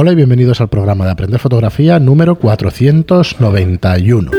Hola 0.00 0.12
y 0.12 0.14
bienvenidos 0.14 0.60
al 0.60 0.68
programa 0.68 1.06
de 1.06 1.10
Aprender 1.10 1.40
Fotografía 1.40 1.98
número 1.98 2.36
491. 2.36 4.30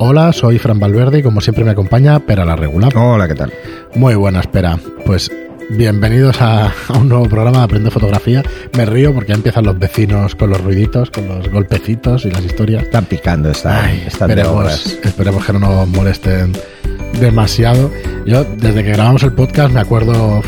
Hola, 0.00 0.32
soy 0.32 0.58
Fran 0.58 0.80
Valverde 0.80 1.20
y 1.20 1.22
como 1.22 1.40
siempre 1.40 1.62
me 1.62 1.70
acompaña 1.70 2.18
Pera 2.18 2.44
la 2.44 2.56
Regular. 2.56 2.92
Hola, 2.96 3.28
¿qué 3.28 3.36
tal? 3.36 3.52
Muy 3.94 4.16
buena, 4.16 4.40
espera. 4.40 4.76
Pues 5.06 5.30
bienvenidos 5.78 6.42
a, 6.42 6.72
a 6.88 6.98
un 6.98 7.08
nuevo 7.08 7.28
programa 7.28 7.58
de 7.58 7.64
Aprender 7.64 7.92
Fotografía. 7.92 8.42
Me 8.76 8.86
río 8.86 9.14
porque 9.14 9.28
ya 9.28 9.36
empiezan 9.36 9.66
los 9.66 9.78
vecinos 9.78 10.34
con 10.34 10.50
los 10.50 10.60
ruiditos, 10.60 11.12
con 11.12 11.28
los 11.28 11.48
golpecitos 11.48 12.24
y 12.24 12.32
las 12.32 12.44
historias. 12.44 12.82
Están 12.82 13.04
picando, 13.04 13.52
están, 13.52 13.84
Ay, 13.84 14.02
están 14.04 14.32
esperemos, 14.32 15.46
que 15.46 15.52
no 15.52 15.60
nos 15.60 15.86
molesten 15.86 16.54
demasiado. 17.20 17.88
Yo, 18.26 18.42
desde 18.42 18.82
que 18.82 18.90
grabamos 18.90 19.22
el 19.22 19.32
podcast, 19.32 19.72
me 19.72 19.78
acuerdo 19.78 20.42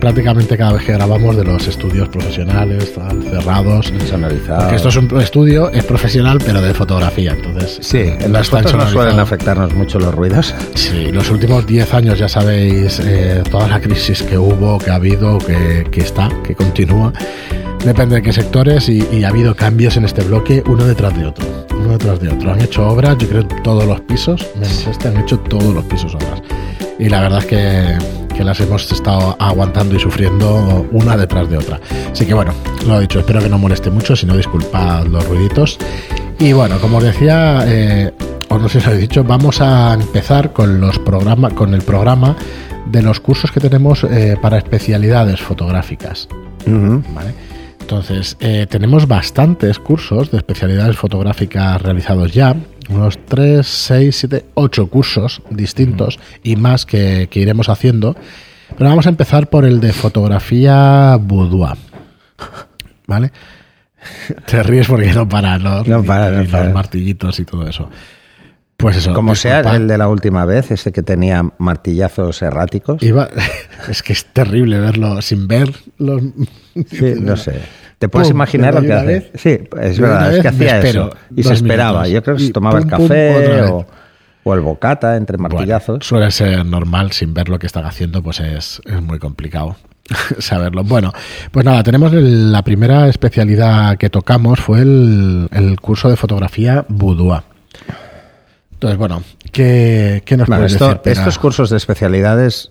prácticamente 0.00 0.56
cada 0.56 0.72
vez 0.74 0.84
que 0.84 0.92
grabamos 0.92 1.36
de 1.36 1.44
los 1.44 1.66
estudios 1.66 2.08
profesionales, 2.08 2.92
tal, 2.94 3.22
cerrados. 3.22 3.92
Sonorizado. 4.08 4.60
Porque 4.60 4.76
esto 4.76 4.88
es 4.88 4.96
un 4.96 5.20
estudio, 5.20 5.70
es 5.70 5.84
profesional, 5.84 6.38
pero 6.44 6.60
de 6.60 6.74
fotografía. 6.74 7.32
Entonces, 7.32 7.78
Sí, 7.80 7.98
en 7.98 8.32
las 8.32 8.48
fotos 8.48 8.74
no 8.74 8.86
suelen 8.88 9.18
afectarnos 9.18 9.74
mucho 9.74 9.98
los 9.98 10.14
ruidos. 10.14 10.54
Sí, 10.74 11.10
los 11.12 11.30
últimos 11.30 11.66
10 11.66 11.94
años 11.94 12.18
ya 12.18 12.28
sabéis 12.28 13.00
eh, 13.04 13.42
toda 13.50 13.68
la 13.68 13.80
crisis 13.80 14.22
que 14.22 14.38
hubo, 14.38 14.78
que 14.78 14.90
ha 14.90 14.96
habido, 14.96 15.38
que, 15.38 15.86
que 15.90 16.00
está, 16.00 16.28
que 16.44 16.54
continúa. 16.54 17.12
Depende 17.84 18.16
de 18.16 18.22
qué 18.22 18.32
sectores 18.32 18.88
y, 18.88 19.06
y 19.12 19.24
ha 19.24 19.28
habido 19.28 19.54
cambios 19.54 19.96
en 19.96 20.04
este 20.04 20.22
bloque 20.22 20.62
uno 20.66 20.84
detrás 20.84 21.16
de 21.16 21.26
otro. 21.26 21.46
Uno 21.78 21.90
detrás 21.92 22.18
de 22.20 22.28
otro. 22.28 22.52
Han 22.52 22.60
hecho 22.60 22.86
obras, 22.88 23.16
yo 23.18 23.28
creo, 23.28 23.46
todos 23.62 23.84
los 23.86 24.00
pisos. 24.02 24.44
Menos 24.56 24.86
este, 24.86 25.08
han 25.08 25.18
hecho 25.18 25.38
todos 25.38 25.72
los 25.74 25.84
pisos 25.84 26.14
obras. 26.14 26.42
Y 26.98 27.08
la 27.08 27.20
verdad 27.20 27.38
es 27.40 27.46
que, 27.46 27.98
que 28.36 28.44
las 28.44 28.60
hemos 28.60 28.90
estado 28.92 29.36
aguantando 29.38 29.96
y 29.96 30.00
sufriendo 30.00 30.86
una 30.92 31.16
detrás 31.16 31.48
de 31.48 31.56
otra. 31.56 31.80
Así 32.12 32.26
que 32.26 32.34
bueno, 32.34 32.52
lo 32.86 32.98
he 32.98 33.00
dicho, 33.02 33.20
espero 33.20 33.40
que 33.40 33.48
no 33.48 33.58
moleste 33.58 33.90
mucho, 33.90 34.14
si 34.14 34.26
no 34.26 34.36
disculpad 34.36 35.06
los 35.06 35.26
ruiditos. 35.26 35.78
Y 36.38 36.52
bueno, 36.52 36.78
como 36.78 36.98
os 36.98 37.04
decía, 37.04 37.64
eh, 37.66 38.12
o 38.48 38.58
no 38.58 38.68
sé 38.68 38.80
si 38.80 38.88
os 38.88 38.94
he 38.94 38.98
dicho, 38.98 39.24
vamos 39.24 39.60
a 39.60 39.94
empezar 39.94 40.52
con 40.52 40.80
los 40.80 40.98
programas, 40.98 41.54
con 41.54 41.74
el 41.74 41.82
programa 41.82 42.36
de 42.86 43.02
los 43.02 43.20
cursos 43.20 43.50
que 43.50 43.60
tenemos 43.60 44.04
eh, 44.04 44.36
para 44.40 44.58
especialidades 44.58 45.40
fotográficas. 45.40 46.28
Entonces, 47.80 48.36
eh, 48.40 48.66
tenemos 48.68 49.06
bastantes 49.06 49.78
cursos 49.78 50.30
de 50.30 50.38
especialidades 50.38 50.96
fotográficas 50.96 51.80
realizados 51.80 52.32
ya, 52.32 52.56
unos 52.88 53.18
3, 53.26 53.66
6, 53.66 54.16
7, 54.16 54.44
8 54.54 54.86
cursos 54.88 55.42
distintos 55.50 56.18
y 56.42 56.56
más 56.56 56.86
que, 56.86 57.28
que 57.30 57.40
iremos 57.40 57.68
haciendo. 57.68 58.16
Pero 58.76 58.90
vamos 58.90 59.06
a 59.06 59.10
empezar 59.10 59.48
por 59.48 59.64
el 59.64 59.80
de 59.80 59.92
fotografía 59.92 61.16
boudoir. 61.20 61.76
¿Vale? 63.06 63.30
Te 64.46 64.62
ríes 64.62 64.86
porque 64.88 65.12
no 65.12 65.28
para, 65.28 65.58
¿no? 65.58 65.82
No 65.84 66.02
para, 66.04 66.30
no 66.30 66.42
Y 66.42 66.46
para. 66.48 66.64
los 66.64 66.74
martillitos 66.74 67.38
y 67.40 67.44
todo 67.44 67.66
eso. 67.68 67.88
Pues 68.76 68.96
eso. 68.98 69.14
Como 69.14 69.34
sea 69.34 69.60
el 69.60 69.88
de 69.88 69.96
la 69.96 70.06
última 70.08 70.44
vez, 70.44 70.70
ese 70.70 70.92
que 70.92 71.02
tenía 71.02 71.42
martillazos 71.58 72.42
erráticos. 72.42 73.02
Iba- 73.02 73.30
es 73.88 74.02
que 74.02 74.12
es 74.12 74.26
terrible 74.26 74.78
verlo 74.80 75.22
sin 75.22 75.48
ver 75.48 75.72
los. 75.98 76.22
Sí, 76.90 77.14
no 77.18 77.36
sé. 77.36 77.60
¿Te 77.98 78.08
puedes 78.10 78.28
Pum, 78.28 78.36
imaginar 78.36 78.74
lo 78.74 78.82
que 78.82 78.92
hace? 78.92 79.06
vez, 79.06 79.30
Sí, 79.36 79.58
es 79.80 79.98
verdad, 79.98 80.34
es 80.34 80.42
que 80.42 80.48
hacía 80.48 80.80
eso. 80.80 81.10
Y 81.34 81.42
se 81.42 81.54
esperaba. 81.54 82.02
minutos. 82.02 82.12
Yo 82.12 82.22
creo 82.22 82.36
que 82.36 82.42
se 82.44 82.52
tomaba 82.52 82.78
pum, 82.78 82.84
el 82.84 82.90
café 82.90 83.62
o, 84.44 84.54
el 84.54 84.60
bocata 84.60 85.16
entre 85.16 85.38
Bueno, 85.38 85.54
martillazos. 85.54 86.04
suele 86.06 86.30
ser 86.30 86.64
normal, 86.66 87.12
sin 87.12 87.32
ver 87.34 87.48
lo 87.48 87.58
que 87.58 87.66
están 87.66 87.86
haciendo, 87.86 88.22
pues 88.22 88.40
es, 88.40 88.80
es 88.84 89.02
muy 89.02 89.18
complicado 89.18 89.76
saberlo. 90.38 90.84
Bueno, 90.84 91.12
pues 91.50 91.64
nada, 91.64 91.82
tenemos 91.82 92.12
el- 92.12 92.52
la 92.52 92.62
primera 92.62 93.08
especialidad 93.08 93.96
que 93.96 94.10
tocamos 94.10 94.60
fue 94.60 94.80
el, 94.82 95.48
el 95.52 95.80
curso 95.80 96.10
de 96.10 96.16
fotografía 96.16 96.84
boudoir. 96.88 97.42
Entonces, 98.74 98.98
bueno, 98.98 99.22
¿qué, 99.52 100.22
qué 100.24 100.36
nos 100.36 100.48
Bueno, 100.48 100.60
puedes 100.60 100.72
esto- 100.74 101.00
decir? 101.02 101.12
Estos 101.12 101.38
cursos 101.38 101.70
de 101.70 101.78
especialidades 101.78 102.70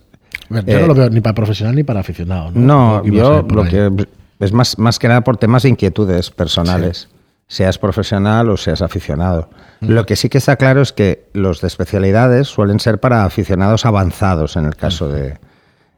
yo 0.50 0.58
eh, 0.59 0.80
no 0.81 0.88
lo 0.88 0.94
veo 0.94 1.09
ni 1.09 1.22
para 1.22 1.34
profesional 1.34 1.75
ni 1.75 1.84
para 1.84 2.02
aficionado. 2.02 2.52
No, 2.53 3.02
No, 3.02 3.06
yo 3.06 3.46
lo 3.50 3.64
ahí. 3.64 3.69
que 3.69 4.08
es 4.40 4.51
más, 4.53 4.78
más 4.78 5.00
que 5.00 5.07
nada 5.07 5.22
por 5.22 5.38
temas 5.38 5.63
de 5.63 5.69
inquietudes 5.69 6.31
personales, 6.31 7.09
seas 7.47 7.78
profesional 7.78 8.50
o 8.50 8.57
seas 8.57 8.81
aficionado. 8.81 9.50
Lo 9.81 10.06
que 10.06 10.16
sí 10.16 10.29
que 10.29 10.40
está 10.40 10.56
claro 10.56 10.81
es 10.81 10.94
que 10.94 11.29
los 11.34 11.62
de 11.62 11.68
especialidades 11.68 12.47
suelen 12.47 12.79
ser 12.79 13.00
para 13.00 13.23
aficionados 13.23 13.85
avanzados 13.85 14.56
en 14.56 14.66
el 14.66 14.75
caso 14.75 15.09
de 15.09 15.38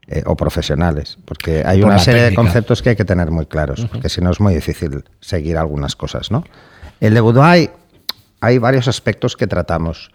eh, 0.07 0.23
o 0.25 0.35
profesionales, 0.35 1.17
porque 1.25 1.63
hay 1.65 1.81
Por 1.81 1.89
una 1.89 1.99
serie 1.99 2.21
técnica. 2.21 2.41
de 2.41 2.45
conceptos 2.47 2.81
que 2.81 2.89
hay 2.91 2.95
que 2.95 3.05
tener 3.05 3.29
muy 3.31 3.45
claros, 3.45 3.85
porque 3.91 4.09
si 4.09 4.21
no 4.21 4.31
es 4.31 4.39
muy 4.39 4.53
difícil 4.55 5.03
seguir 5.19 5.57
algunas 5.57 5.95
cosas, 5.95 6.31
¿no? 6.31 6.43
El 6.99 7.13
de 7.13 7.19
boudoir 7.21 7.43
hay, 7.45 7.69
hay 8.39 8.57
varios 8.57 8.87
aspectos 8.87 9.35
que 9.35 9.47
tratamos, 9.47 10.11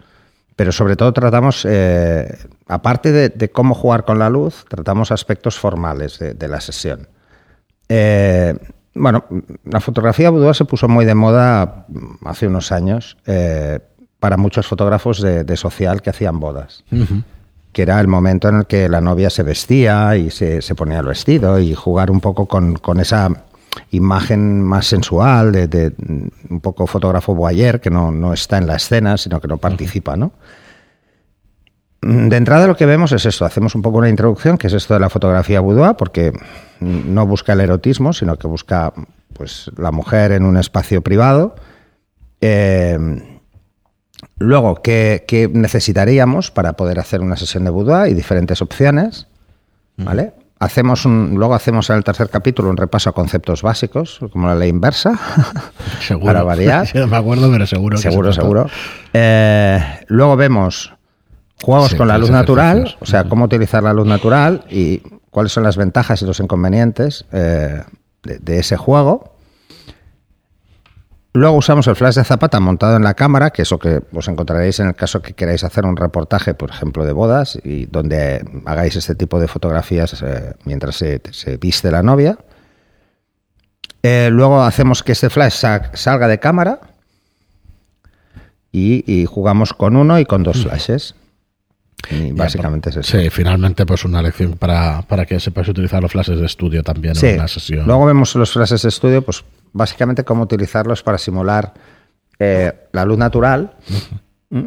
pero 0.55 0.71
sobre 0.71 0.95
todo 0.95 1.13
tratamos, 1.13 1.65
eh, 1.69 2.37
aparte 2.67 3.11
de, 3.11 3.29
de 3.29 3.51
cómo 3.51 3.75
jugar 3.75 4.03
con 4.05 4.17
la 4.19 4.29
luz, 4.29 4.65
tratamos 4.67 5.11
aspectos 5.11 5.59
formales 5.59 6.19
de, 6.19 6.33
de 6.33 6.47
la 6.47 6.59
sesión. 6.59 7.07
Eh, 7.89 8.55
bueno, 8.95 9.25
la 9.65 9.79
fotografía 9.79 10.29
boudoir 10.29 10.55
se 10.55 10.65
puso 10.65 10.87
muy 10.87 11.05
de 11.05 11.15
moda 11.15 11.85
hace 12.25 12.47
unos 12.47 12.71
años 12.71 13.17
eh, 13.25 13.79
para 14.19 14.37
muchos 14.37 14.67
fotógrafos 14.67 15.21
de, 15.21 15.43
de 15.43 15.57
social 15.57 16.01
que 16.01 16.11
hacían 16.11 16.39
bodas, 16.39 16.83
que 17.71 17.81
era 17.81 17.99
el 17.99 18.07
momento 18.07 18.49
en 18.49 18.57
el 18.57 18.65
que 18.67 18.87
la 18.87 19.01
novia 19.01 19.29
se 19.29 19.43
vestía 19.43 20.15
y 20.15 20.29
se, 20.29 20.61
se 20.61 20.75
ponía 20.75 20.99
el 20.99 21.07
vestido 21.07 21.59
y 21.59 21.73
jugar 21.73 22.11
un 22.11 22.21
poco 22.21 22.45
con, 22.45 22.75
con 22.75 22.99
esa 22.99 23.29
imagen 23.89 24.61
más 24.61 24.85
sensual 24.85 25.51
de, 25.51 25.67
de, 25.67 25.93
un 26.49 26.61
poco 26.61 26.85
fotógrafo 26.85 27.33
voyeur 27.33 27.81
que 27.81 27.89
no, 27.89 28.11
no 28.11 28.31
está 28.31 28.59
en 28.59 28.67
la 28.67 28.75
escena 28.75 29.17
sino 29.17 29.41
que 29.41 29.47
no 29.47 29.57
participa, 29.57 30.15
¿no? 30.15 30.33
De 32.03 32.35
entrada 32.35 32.67
lo 32.67 32.75
que 32.75 32.85
vemos 32.85 33.13
es 33.13 33.25
esto, 33.25 33.45
hacemos 33.45 33.75
un 33.75 33.81
poco 33.81 33.99
una 33.99 34.09
introducción, 34.09 34.57
que 34.57 34.67
es 34.67 34.73
esto 34.73 34.93
de 34.93 34.99
la 34.99 35.09
fotografía 35.09 35.61
boudoir, 35.61 35.95
porque 35.95 36.33
no 36.83 37.25
busca 37.25 37.53
el 37.53 37.61
erotismo, 37.61 38.13
sino 38.13 38.37
que 38.37 38.47
busca 38.47 38.93
pues, 39.33 39.71
la 39.77 39.91
mujer 39.91 40.31
en 40.31 40.45
un 40.45 40.57
espacio 40.57 41.01
privado. 41.01 41.55
Eh, 42.41 42.97
luego, 44.37 44.81
¿qué, 44.81 45.25
qué 45.27 45.47
necesitaríamos 45.47 46.51
para 46.51 46.73
poder 46.73 46.99
hacer 46.99 47.21
una 47.21 47.35
sesión 47.37 47.63
de 47.63 47.69
boudoir? 47.69 48.11
Y 48.11 48.13
diferentes 48.13 48.61
opciones, 48.61 49.27
¿vale? 49.97 50.33
Hacemos 50.59 51.03
un, 51.05 51.33
luego 51.35 51.55
hacemos 51.55 51.89
en 51.89 51.97
el 51.97 52.03
tercer 52.05 52.29
capítulo 52.29 52.69
un 52.69 52.77
repaso 52.77 53.09
a 53.09 53.13
conceptos 53.13 53.61
básicos, 53.63 54.19
como 54.31 54.47
la 54.47 54.55
ley 54.55 54.69
inversa, 54.69 55.19
Seguro. 55.99 56.25
para 56.27 56.43
variar. 56.43 56.87
Me 57.09 57.17
acuerdo, 57.17 57.51
pero 57.51 57.65
seguro. 57.67 57.97
que 57.97 58.01
Seguro, 58.03 58.31
se 58.31 58.35
trata. 58.39 58.41
seguro. 58.41 58.69
Eh, 59.11 59.83
luego 60.07 60.37
vemos 60.37 60.93
juegos 61.61 61.91
Sí, 61.91 61.97
con 61.97 62.07
la 62.07 62.17
luz 62.17 62.29
natural, 62.29 62.95
o 63.01 63.05
sea, 63.05 63.25
cómo 63.25 63.45
utilizar 63.45 63.83
la 63.83 63.91
luz 63.93 64.07
natural 64.07 64.63
y 64.69 65.01
cuáles 65.33 65.51
son 65.51 65.63
las 65.63 65.75
ventajas 65.75 66.21
y 66.21 66.25
los 66.25 66.39
inconvenientes 66.39 67.25
eh, 67.33 67.83
de, 68.23 68.39
de 68.39 68.59
ese 68.59 68.77
juego. 68.77 69.33
Luego 71.35 71.57
usamos 71.57 71.87
el 71.87 71.95
flash 71.95 72.13
de 72.15 72.23
zapata 72.23 72.59
montado 72.59 72.95
en 72.95 73.03
la 73.03 73.15
cámara, 73.15 73.49
que 73.49 73.63
es 73.63 73.71
lo 73.71 73.79
que 73.79 74.03
os 74.13 74.27
encontraréis 74.27 74.79
en 74.79 74.87
el 74.87 74.95
caso 74.95 75.23
que 75.23 75.33
queráis 75.33 75.63
hacer 75.63 75.83
un 75.83 75.97
reportaje, 75.97 76.53
por 76.53 76.69
ejemplo, 76.69 77.05
de 77.05 77.11
bodas, 77.11 77.57
y 77.63 77.87
donde 77.87 78.45
hagáis 78.65 78.95
este 78.95 79.15
tipo 79.15 79.39
de 79.39 79.47
fotografías 79.47 80.21
eh, 80.21 80.53
mientras 80.65 80.95
se, 80.95 81.21
se 81.31 81.57
viste 81.57 81.89
la 81.89 82.03
novia. 82.03 82.37
Eh, 84.03 84.29
luego 84.31 84.61
hacemos 84.61 85.01
que 85.01 85.13
este 85.13 85.31
flash 85.31 85.53
sa- 85.53 85.89
salga 85.95 86.27
de 86.27 86.39
cámara 86.39 86.81
y, 88.71 89.03
y 89.11 89.25
jugamos 89.25 89.73
con 89.73 89.95
uno 89.95 90.19
y 90.19 90.25
con 90.25 90.43
dos 90.43 90.61
flashes. 90.63 91.15
Y 92.11 92.31
básicamente 92.33 92.89
es 92.89 92.97
eso. 92.97 93.17
Sí, 93.17 93.29
finalmente, 93.29 93.85
pues 93.85 94.03
una 94.05 94.21
lección 94.21 94.53
para, 94.53 95.01
para 95.03 95.25
que 95.25 95.39
sepas 95.39 95.67
utilizar 95.69 96.01
los 96.01 96.11
flashes 96.11 96.39
de 96.39 96.45
estudio 96.45 96.83
también 96.83 97.15
Sí. 97.15 97.27
en 97.27 97.35
una 97.39 97.47
sesión. 97.47 97.85
Luego 97.87 98.05
vemos 98.05 98.35
los 98.35 98.51
flashes 98.51 98.81
de 98.81 98.89
estudio, 98.89 99.21
pues 99.21 99.43
básicamente 99.71 100.23
cómo 100.23 100.43
utilizarlos 100.43 101.01
para 101.03 101.17
simular 101.17 101.73
eh, 102.39 102.73
la 102.91 103.05
luz 103.05 103.17
natural, 103.17 103.73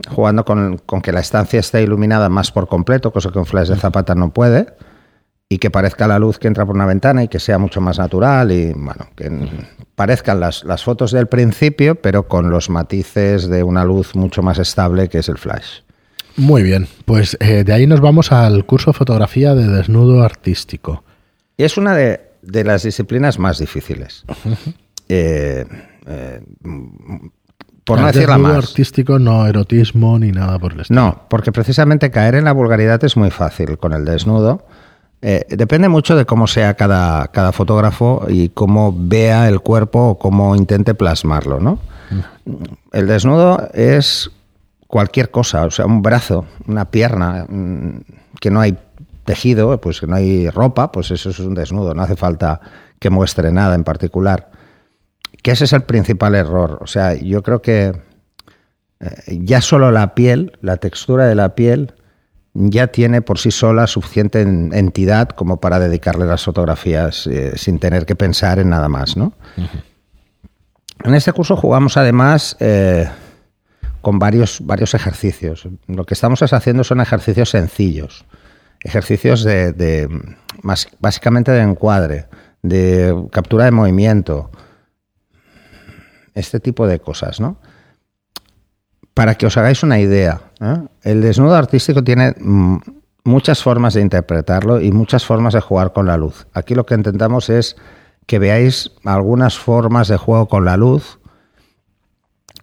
jugando 0.09 0.45
con, 0.45 0.79
con 0.79 1.01
que 1.01 1.13
la 1.13 1.21
estancia 1.21 1.61
esté 1.61 1.83
iluminada 1.83 2.29
más 2.29 2.51
por 2.51 2.69
completo, 2.69 3.13
cosa 3.13 3.31
que 3.31 3.39
un 3.39 3.47
flash 3.47 3.69
de 3.69 3.77
zapata 3.77 4.15
no 4.15 4.31
puede, 4.31 4.67
y 5.49 5.59
que 5.59 5.71
parezca 5.71 6.09
la 6.09 6.19
luz 6.19 6.39
que 6.39 6.49
entra 6.49 6.67
por 6.67 6.75
una 6.75 6.87
ventana 6.87 7.23
y 7.23 7.29
que 7.29 7.39
sea 7.39 7.59
mucho 7.59 7.81
más 7.81 7.99
natural 7.99 8.51
y 8.51 8.73
bueno, 8.73 9.07
que 9.15 9.31
parezcan 9.95 10.41
las, 10.41 10.65
las 10.65 10.83
fotos 10.83 11.13
del 11.13 11.29
principio, 11.29 11.95
pero 12.01 12.27
con 12.27 12.51
los 12.51 12.69
matices 12.69 13.49
de 13.49 13.63
una 13.63 13.85
luz 13.85 14.17
mucho 14.17 14.43
más 14.43 14.59
estable 14.59 15.09
que 15.09 15.19
es 15.19 15.29
el 15.29 15.39
flash. 15.39 15.83
Muy 16.37 16.63
bien, 16.63 16.87
pues 17.05 17.37
eh, 17.41 17.65
de 17.65 17.73
ahí 17.73 17.87
nos 17.87 18.01
vamos 18.01 18.33
al 18.33 18.65
curso 18.67 18.91
de 18.93 18.99
fotografía 18.99 19.55
de 19.55 19.69
desnudo 19.69 20.23
artístico. 20.23 21.03
Y 21.57 21.65
es 21.65 21.77
una 21.79 21.95
de, 21.95 22.21
de 22.43 22.65
las 22.65 22.83
disciplinas 22.83 23.39
más 23.39 23.59
difíciles. 23.59 24.25
Eh, 25.09 25.65
eh, 26.07 26.41
por 27.85 28.01
no 28.01 28.09
El 28.09 28.13
decir 28.15 28.29
la 28.29 28.35
desnudo 28.37 28.55
más. 28.57 28.69
artístico, 28.69 29.19
no 29.19 29.47
erotismo 29.47 30.19
ni 30.19 30.33
nada 30.33 30.59
por 30.59 30.73
el 30.73 30.81
estilo. 30.81 31.01
No, 31.01 31.23
porque 31.29 31.53
precisamente 31.53 32.11
caer 32.11 32.35
en 32.35 32.45
la 32.45 32.53
vulgaridad 32.53 33.03
es 33.05 33.17
muy 33.17 33.31
fácil 33.31 33.79
con 33.79 33.93
el 33.93 34.05
desnudo. 34.05 34.67
Eh, 35.23 35.47
depende 35.49 35.89
mucho 35.89 36.15
de 36.17 36.27
cómo 36.27 36.47
sea 36.47 36.75
cada, 36.75 37.29
cada 37.29 37.53
fotógrafo 37.53 38.27
y 38.29 38.51
cómo 38.51 38.95
vea 38.97 39.49
el 39.49 39.61
cuerpo 39.61 40.11
o 40.11 40.19
cómo 40.19 40.55
intente 40.57 40.95
plasmarlo, 40.95 41.59
¿no? 41.61 41.79
El 42.93 43.07
desnudo 43.07 43.69
es 43.73 44.31
cualquier 44.87 45.31
cosa, 45.31 45.65
o 45.65 45.71
sea, 45.71 45.87
un 45.87 46.03
brazo, 46.03 46.47
una 46.67 46.91
pierna, 46.91 47.47
mm, 47.49 48.01
que 48.41 48.51
no 48.51 48.61
hay 48.61 48.77
tejido, 49.25 49.81
pues 49.81 50.01
que 50.01 50.07
no 50.07 50.17
hay 50.17 50.49
ropa, 50.51 50.93
pues 50.93 51.11
eso 51.11 51.31
es 51.31 51.39
un 51.41 51.55
desnudo, 51.55 51.95
no 51.95 52.03
hace 52.03 52.17
falta 52.17 52.61
que 52.99 53.11
muestre 53.11 53.53
nada 53.53 53.75
en 53.75 53.85
particular. 53.85 54.51
Que 55.43 55.51
ese 55.51 55.65
es 55.65 55.73
el 55.73 55.83
principal 55.83 56.35
error. 56.35 56.79
O 56.81 56.87
sea, 56.87 57.15
yo 57.15 57.43
creo 57.43 57.61
que 57.61 57.93
eh, 59.01 59.39
ya 59.43 59.61
solo 59.61 59.91
la 59.91 60.15
piel, 60.15 60.57
la 60.63 60.79
textura 60.79 61.27
de 61.27 61.35
la 61.35 61.55
piel, 61.55 61.95
ya 62.55 62.87
tiene 62.87 63.21
por 63.21 63.39
sí 63.39 63.51
sola 63.51 63.87
suficiente 63.87 64.41
entidad 64.41 65.29
como 65.29 65.61
para 65.61 65.79
dedicarle 65.79 66.25
las 66.25 66.45
fotografías 66.45 67.27
eh, 67.27 67.53
sin 67.57 67.79
tener 67.79 68.07
que 68.07 68.17
pensar 68.17 68.59
en 68.59 68.71
nada 68.71 68.89
más, 68.89 69.17
¿no? 69.17 69.35
En 71.05 71.15
este 71.15 71.33
curso 71.33 71.55
jugamos 71.55 71.99
además 71.99 72.57
eh, 72.61 73.11
con 74.07 74.21
varios, 74.21 74.65
varios 74.65 74.95
ejercicios. 74.95 75.69
Lo 75.89 76.07
que 76.07 76.15
estamos 76.15 76.41
haciendo 76.41 76.85
son 76.85 77.01
ejercicios 77.01 77.51
sencillos, 77.51 78.25
ejercicios 78.81 79.43
de, 79.43 80.09
más, 80.63 80.87
básicamente 81.01 81.51
de 81.51 81.63
encuadre, 81.63 82.29
de 82.63 83.27
captura 83.33 83.65
de 83.65 83.73
movimiento, 83.73 84.53
este 86.35 86.61
tipo 86.61 86.87
de 86.87 87.01
cosas, 87.01 87.41
¿no? 87.41 87.61
Para 89.13 89.35
que 89.35 89.47
os 89.47 89.57
hagáis 89.57 89.83
una 89.83 89.99
idea, 89.99 90.53
¿eh? 90.61 90.87
el 91.03 91.21
desnudo 91.21 91.57
artístico 91.57 92.05
tiene 92.05 92.33
muchas 93.25 93.61
formas 93.61 93.95
de 93.95 94.03
interpretarlo 94.03 94.81
y 94.81 94.93
muchas 94.93 95.27
formas 95.27 95.53
de 95.53 95.61
jugar 95.63 95.93
con 95.93 96.07
la 96.07 96.17
luz. 96.17 96.47
Aquí 96.53 96.77
lo 96.77 96.87
que 96.87 96.95
intentamos 96.95 97.51
es 97.51 97.75
que 98.27 98.39
veáis 98.39 98.93
algunas 99.05 99.59
formas 99.59 100.07
de 100.07 100.17
juego 100.17 100.47
con 100.47 100.65
la 100.65 100.77
luz 100.77 101.19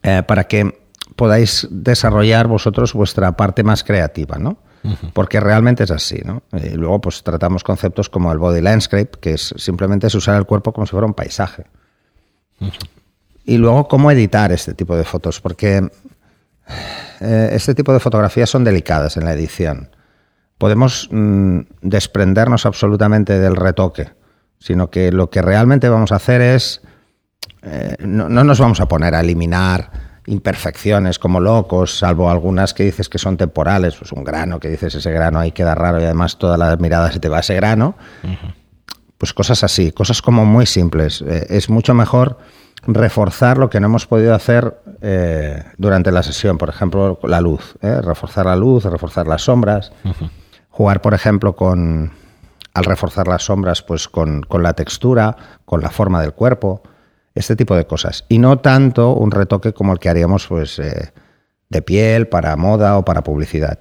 eh, 0.03 0.23
para 0.25 0.45
que 0.45 0.82
podáis 1.15 1.67
desarrollar 1.69 2.47
vosotros 2.47 2.93
vuestra 2.93 3.31
parte 3.33 3.63
más 3.63 3.83
creativa, 3.83 4.37
¿no? 4.37 4.57
Porque 5.13 5.39
realmente 5.39 5.85
es 5.85 5.91
así, 5.91 6.21
¿no? 6.25 6.43
Y 6.51 6.71
luego 6.71 6.99
pues 6.99 7.23
tratamos 7.23 7.63
conceptos 7.63 8.09
como 8.09 8.31
el 8.33 8.37
body 8.37 8.59
landscape, 8.59 9.11
que 9.21 9.33
es 9.35 9.53
simplemente 9.57 10.07
es 10.07 10.15
usar 10.15 10.35
el 10.35 10.45
cuerpo 10.45 10.73
como 10.73 10.85
si 10.85 10.91
fuera 10.91 11.07
un 11.07 11.13
paisaje. 11.13 11.65
Y 13.45 13.57
luego 13.57 13.87
cómo 13.87 14.11
editar 14.11 14.51
este 14.51 14.73
tipo 14.73 14.97
de 14.97 15.05
fotos, 15.05 15.39
porque 15.39 15.89
eh, 17.21 17.49
este 17.53 17.75
tipo 17.75 17.93
de 17.93 17.99
fotografías 17.99 18.49
son 18.49 18.63
delicadas 18.63 19.15
en 19.15 19.25
la 19.25 19.33
edición. 19.33 19.89
Podemos 20.57 21.09
mm, 21.11 21.59
desprendernos 21.81 22.65
absolutamente 22.65 23.39
del 23.39 23.55
retoque, 23.55 24.11
sino 24.59 24.89
que 24.89 25.11
lo 25.11 25.29
que 25.29 25.41
realmente 25.41 25.89
vamos 25.89 26.11
a 26.11 26.17
hacer 26.17 26.41
es, 26.41 26.81
eh, 27.63 27.95
no, 27.99 28.29
nos 28.29 28.59
vamos 28.59 28.79
a 28.79 28.87
poner 28.87 29.15
a 29.15 29.21
eliminar 29.21 29.91
imperfecciones 30.25 31.19
como 31.19 31.39
locos, 31.39 31.97
salvo 31.97 32.29
algunas 32.29 32.73
que 32.73 32.83
dices 32.83 33.09
que 33.09 33.17
son 33.17 33.37
temporales, 33.37 33.95
pues 33.95 34.11
un 34.11 34.23
grano 34.23 34.59
que 34.59 34.69
dices 34.69 34.95
ese 34.95 35.11
grano 35.11 35.39
ahí 35.39 35.51
queda 35.51 35.75
raro 35.75 35.99
y 35.99 36.05
además 36.05 36.37
toda 36.37 36.57
la 36.57 36.75
mirada 36.77 37.11
se 37.11 37.19
te 37.19 37.29
va 37.29 37.37
a 37.37 37.39
ese 37.41 37.55
grano. 37.55 37.95
Pues 39.17 39.33
cosas 39.33 39.63
así, 39.63 39.91
cosas 39.91 40.21
como 40.21 40.45
muy 40.45 40.65
simples. 40.65 41.21
Eh, 41.21 41.47
es 41.49 41.69
mucho 41.69 41.93
mejor 41.93 42.37
reforzar 42.85 43.57
lo 43.57 43.69
que 43.69 43.79
no 43.79 43.87
hemos 43.87 44.05
podido 44.05 44.33
hacer 44.33 44.81
eh, 45.01 45.63
durante 45.77 46.11
la 46.11 46.23
sesión, 46.23 46.57
por 46.57 46.69
ejemplo, 46.69 47.19
la 47.23 47.39
luz, 47.39 47.75
¿eh? 47.81 48.01
reforzar 48.01 48.45
la 48.45 48.55
luz, 48.55 48.83
reforzar 48.83 49.27
las 49.27 49.43
sombras, 49.43 49.91
jugar, 50.69 51.01
por 51.01 51.13
ejemplo, 51.13 51.55
con, 51.55 52.11
al 52.73 52.85
reforzar 52.85 53.27
las 53.27 53.43
sombras, 53.43 53.81
pues 53.81 54.07
con, 54.07 54.45
la 54.59 54.73
textura, 54.73 55.35
con 55.65 55.81
la 55.81 55.89
forma 55.89 56.21
del 56.21 56.33
cuerpo, 56.33 56.81
este 57.43 57.55
tipo 57.55 57.75
de 57.75 57.85
cosas. 57.85 58.25
Y 58.29 58.39
no 58.39 58.59
tanto 58.59 59.13
un 59.13 59.31
retoque 59.31 59.73
como 59.73 59.93
el 59.93 59.99
que 59.99 60.09
haríamos 60.09 60.47
pues, 60.47 60.79
eh, 60.79 61.13
de 61.69 61.81
piel, 61.81 62.27
para 62.27 62.55
moda 62.55 62.97
o 62.97 63.05
para 63.05 63.23
publicidad. 63.23 63.79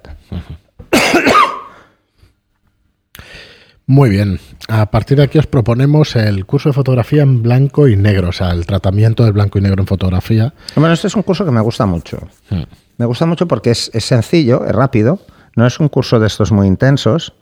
Muy 3.86 4.10
bien. 4.10 4.38
A 4.68 4.90
partir 4.90 5.18
de 5.18 5.24
aquí 5.24 5.38
os 5.38 5.46
proponemos 5.46 6.16
el 6.16 6.46
curso 6.46 6.68
de 6.68 6.72
fotografía 6.72 7.22
en 7.22 7.42
blanco 7.42 7.88
y 7.88 7.96
negro, 7.96 8.28
o 8.28 8.32
sea, 8.32 8.50
el 8.50 8.64
tratamiento 8.64 9.24
del 9.24 9.32
blanco 9.32 9.58
y 9.58 9.62
negro 9.62 9.82
en 9.82 9.86
fotografía. 9.86 10.54
Bueno, 10.76 10.94
este 10.94 11.08
es 11.08 11.16
un 11.16 11.22
curso 11.22 11.44
que 11.44 11.50
me 11.50 11.60
gusta 11.60 11.84
mucho. 11.84 12.18
Hmm. 12.48 12.62
Me 12.98 13.06
gusta 13.06 13.26
mucho 13.26 13.48
porque 13.48 13.70
es, 13.72 13.90
sencillo, 13.98 14.64
es 14.64 14.72
rápido, 14.72 15.18
no 15.56 15.66
es 15.66 15.80
un 15.80 15.88
curso 15.88 16.20
de 16.20 16.28
estos 16.28 16.52
muy 16.52 16.68
intensos. 16.68 17.34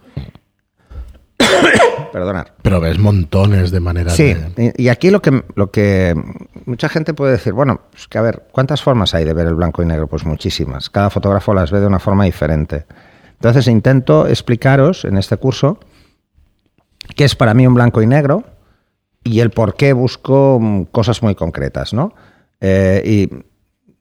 Perdonar. 2.12 2.54
Pero 2.62 2.80
ves 2.80 2.98
montones 2.98 3.70
de 3.70 3.80
maneras 3.80 4.14
sí, 4.14 4.34
y 4.76 4.88
aquí 4.88 5.10
lo 5.10 5.22
que, 5.22 5.44
lo 5.54 5.70
que 5.70 6.14
mucha 6.66 6.88
gente 6.88 7.14
puede 7.14 7.32
decir, 7.32 7.52
bueno, 7.52 7.80
pues 7.90 8.08
que 8.08 8.18
a 8.18 8.22
ver, 8.22 8.48
¿cuántas 8.52 8.82
formas 8.82 9.14
hay 9.14 9.24
de 9.24 9.32
ver 9.32 9.46
el 9.46 9.54
blanco 9.54 9.82
y 9.82 9.86
negro? 9.86 10.06
Pues 10.06 10.24
muchísimas. 10.24 10.90
Cada 10.90 11.10
fotógrafo 11.10 11.54
las 11.54 11.70
ve 11.70 11.80
de 11.80 11.86
una 11.86 11.98
forma 11.98 12.24
diferente. 12.24 12.86
Entonces 13.32 13.66
intento 13.68 14.26
explicaros 14.26 15.04
en 15.04 15.16
este 15.16 15.36
curso 15.36 15.78
que 17.16 17.24
es 17.24 17.34
para 17.34 17.54
mí 17.54 17.66
un 17.66 17.74
blanco 17.74 18.02
y 18.02 18.06
negro 18.06 18.44
y 19.24 19.40
el 19.40 19.50
por 19.50 19.74
qué 19.74 19.92
busco 19.92 20.58
mm, 20.60 20.84
cosas 20.84 21.22
muy 21.22 21.34
concretas, 21.34 21.92
¿no? 21.92 22.14
Eh, 22.60 23.02
y 23.04 23.44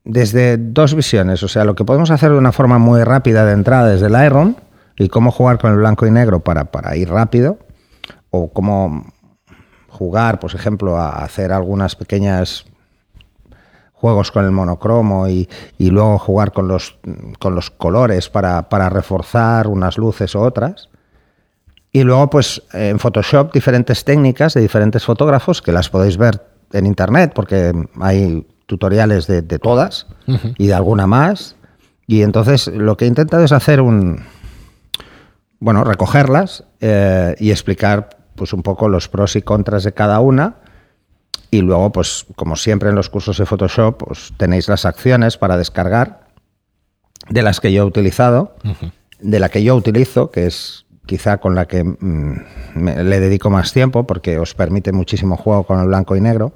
desde 0.03 0.57
dos 0.57 0.95
visiones, 0.95 1.44
o 1.44 1.47
sea, 1.47 1.65
lo 1.65 1.75
que 1.75 1.85
podemos 1.85 2.11
hacer 2.11 2.31
de 2.31 2.38
una 2.38 2.51
forma 2.51 2.77
muy 2.77 3.03
rápida 3.03 3.45
de 3.45 3.53
entrada 3.53 3.89
desde 3.89 4.07
el 4.07 4.25
Iron 4.25 4.57
y 4.97 5.09
cómo 5.09 5.31
jugar 5.31 5.59
con 5.59 5.71
el 5.71 5.77
blanco 5.77 6.07
y 6.07 6.11
negro 6.11 6.39
para, 6.41 6.65
para 6.65 6.95
ir 6.95 7.09
rápido, 7.09 7.59
o 8.31 8.52
cómo 8.52 9.06
jugar, 9.88 10.40
por 10.40 10.54
ejemplo, 10.54 10.98
a 10.98 11.24
hacer 11.24 11.52
algunas 11.52 11.96
pequeñas 11.96 12.66
juegos 13.94 14.31
con 14.31 14.46
el 14.46 14.52
monocromo 14.52 15.28
y, 15.28 15.50
y 15.78 15.90
luego 15.90 16.18
jugar 16.18 16.54
con 16.54 16.68
los, 16.68 16.98
con 17.38 17.54
los 17.54 17.70
colores 17.70 18.30
para, 18.30 18.70
para 18.70 18.90
reforzar 18.90 19.68
unas 19.68 19.98
luces 19.98 20.34
u 20.36 20.40
otras. 20.40 20.90
Y 21.92 22.04
luego, 22.04 22.30
pues 22.30 22.62
en 22.72 23.00
Photoshop, 23.00 23.52
diferentes 23.52 24.06
técnicas 24.06 24.54
de 24.54 24.62
diferentes 24.62 25.04
fotógrafos 25.04 25.62
que 25.62 25.72
las 25.72 25.90
podéis 25.90 26.18
ver 26.18 26.46
en 26.72 26.86
internet, 26.86 27.31
porque 27.34 27.74
hay 28.00 28.48
tutoriales 28.68 29.26
de, 29.26 29.42
todas 29.60 30.06
y 30.58 30.68
de 30.68 30.74
alguna 30.74 31.08
más. 31.08 31.56
Y 32.06 32.22
entonces 32.22 32.68
lo 32.68 32.96
que 32.96 33.06
he 33.06 33.08
intentado 33.08 33.44
es 33.44 33.52
hacer 33.52 33.81
un. 33.81 34.24
Bueno, 35.60 35.84
recogerlas 35.84 36.64
eh, 36.80 37.36
y 37.40 37.52
explicar 37.52 38.19
pues 38.39 38.53
un 38.53 38.63
poco 38.63 38.88
los 38.88 39.09
pros 39.09 39.36
y 39.36 39.41
contras 39.41 39.83
de 39.83 39.94
cada 39.94 40.21
una. 40.21 40.56
Y 41.51 41.62
luego, 41.62 41.92
pues, 41.92 42.25
como 42.35 42.56
siempre 42.56 42.90
en 42.90 42.95
los 42.95 43.09
cursos 43.09 43.37
de 43.37 43.45
Photoshop, 43.45 43.97
pues 43.97 44.31
tenéis 44.37 44.69
las 44.69 44.85
acciones 44.85 45.37
para 45.37 45.57
descargar 45.57 46.21
de 47.30 47.42
las 47.42 47.59
que 47.59 47.73
yo 47.73 47.83
he 47.83 47.85
utilizado, 47.85 48.56
de 49.19 49.40
la 49.40 49.49
que 49.49 49.61
yo 49.61 49.75
utilizo, 49.75 50.31
que 50.31 50.45
es 50.45 50.85
quizá 51.06 51.40
con 51.40 51.54
la 51.54 51.68
que 51.68 51.83
mm, 51.83 52.45
le 52.75 53.19
dedico 53.19 53.49
más 53.49 53.73
tiempo 53.73 54.07
porque 54.07 54.40
os 54.40 54.54
permite 54.54 54.94
muchísimo 54.94 55.35
juego 55.35 55.64
con 55.64 55.80
el 55.80 55.87
blanco 55.87 56.16
y 56.16 56.21
negro. 56.21 56.54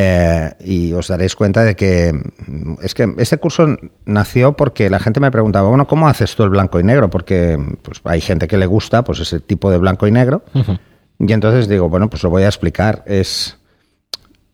Eh, 0.00 0.52
y 0.60 0.92
os 0.92 1.08
daréis 1.08 1.34
cuenta 1.34 1.64
de 1.64 1.74
que 1.74 2.12
mm, 2.12 2.74
es 2.82 2.94
que 2.94 3.12
este 3.18 3.38
curso 3.38 3.66
nació 4.04 4.52
porque 4.52 4.88
la 4.88 5.00
gente 5.00 5.18
me 5.18 5.32
preguntaba, 5.32 5.68
bueno, 5.68 5.88
¿cómo 5.88 6.06
haces 6.06 6.36
tú 6.36 6.44
el 6.44 6.50
blanco 6.50 6.78
y 6.78 6.84
negro? 6.84 7.10
Porque 7.10 7.58
pues, 7.82 8.00
hay 8.04 8.20
gente 8.20 8.46
que 8.46 8.58
le 8.58 8.66
gusta 8.66 9.02
pues 9.02 9.18
ese 9.18 9.40
tipo 9.40 9.72
de 9.72 9.78
blanco 9.78 10.06
y 10.06 10.12
negro. 10.12 10.44
Y 11.18 11.32
entonces 11.32 11.66
digo, 11.66 11.88
bueno, 11.88 12.08
pues 12.08 12.22
lo 12.22 12.30
voy 12.30 12.44
a 12.44 12.46
explicar. 12.46 13.02
Es, 13.06 13.58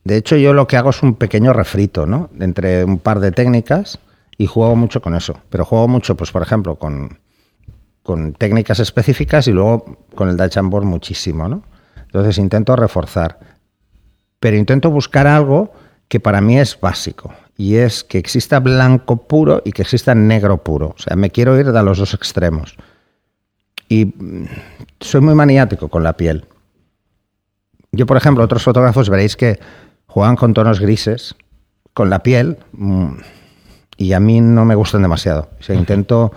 de 0.05 0.17
hecho, 0.17 0.37
yo 0.37 0.55
lo 0.55 0.67
que 0.67 0.79
hago 0.79 0.91
es 0.91 1.03
un 1.03 1.17
pequeño 1.17 1.53
refrito, 1.53 2.07
¿no? 2.07 2.31
Entre 2.41 2.83
un 2.83 2.99
par 2.99 3.21
de 3.21 3.31
técnicas 3.31 3.99
y 4.39 4.47
juego 4.47 4.75
mucho 4.77 5.03
con 5.03 5.15
eso. 5.15 5.39
Pero 5.51 5.67
juego 5.67 5.89
mucho, 5.89 6.17
pues 6.17 6.31
por 6.31 6.41
ejemplo, 6.41 6.77
con 6.77 7.19
con 8.03 8.35
técnicas 8.35 8.81
específicas 8.81 9.49
y 9.49 9.53
luego 9.53 9.99
con 10.15 10.29
el 10.29 10.37
Dutch 10.37 10.59
Board 10.63 10.85
muchísimo, 10.85 11.49
¿no? 11.49 11.65
Entonces 12.03 12.39
intento 12.39 12.77
reforzar, 12.77 13.39
pero 14.45 14.59
intento 14.59 14.91
buscar 14.91 15.27
algo 15.27 15.73
que 16.07 16.21
para 16.21 16.43
mí 16.43 16.59
es 16.59 16.79
básico 16.79 17.33
y 17.57 17.77
es 17.77 18.05
que 18.05 18.19
exista 18.19 18.61
blanco 18.61 19.27
puro 19.27 19.63
y 19.65 19.73
que 19.73 19.81
exista 19.81 20.15
negro 20.15 20.63
puro. 20.63 20.89
O 20.89 20.99
sea, 20.99 21.17
me 21.17 21.31
quiero 21.31 21.59
ir 21.59 21.73
de 21.73 21.83
los 21.83 21.97
dos 21.97 22.13
extremos. 22.13 22.77
Y 23.89 24.05
mm, 24.05 24.45
soy 25.01 25.23
muy 25.23 25.35
maniático 25.35 25.89
con 25.89 26.03
la 26.03 26.13
piel. 26.19 26.45
Yo, 27.91 28.05
por 28.05 28.19
ejemplo, 28.19 28.45
otros 28.45 28.63
fotógrafos 28.63 29.09
veréis 29.09 29.35
que 29.35 29.59
juegan 30.09 30.37
con 30.37 30.53
tonos 30.53 30.79
grises 30.79 31.35
con 31.95 32.11
la 32.11 32.23
piel 32.23 32.59
mm, 32.73 33.15
y 33.97 34.13
a 34.13 34.21
mí 34.21 34.43
no 34.43 34.67
me 34.67 34.75
gustan 34.75 35.01
demasiado. 35.01 35.49
O 35.59 35.63
sea, 35.63 35.75
intento 35.75 36.33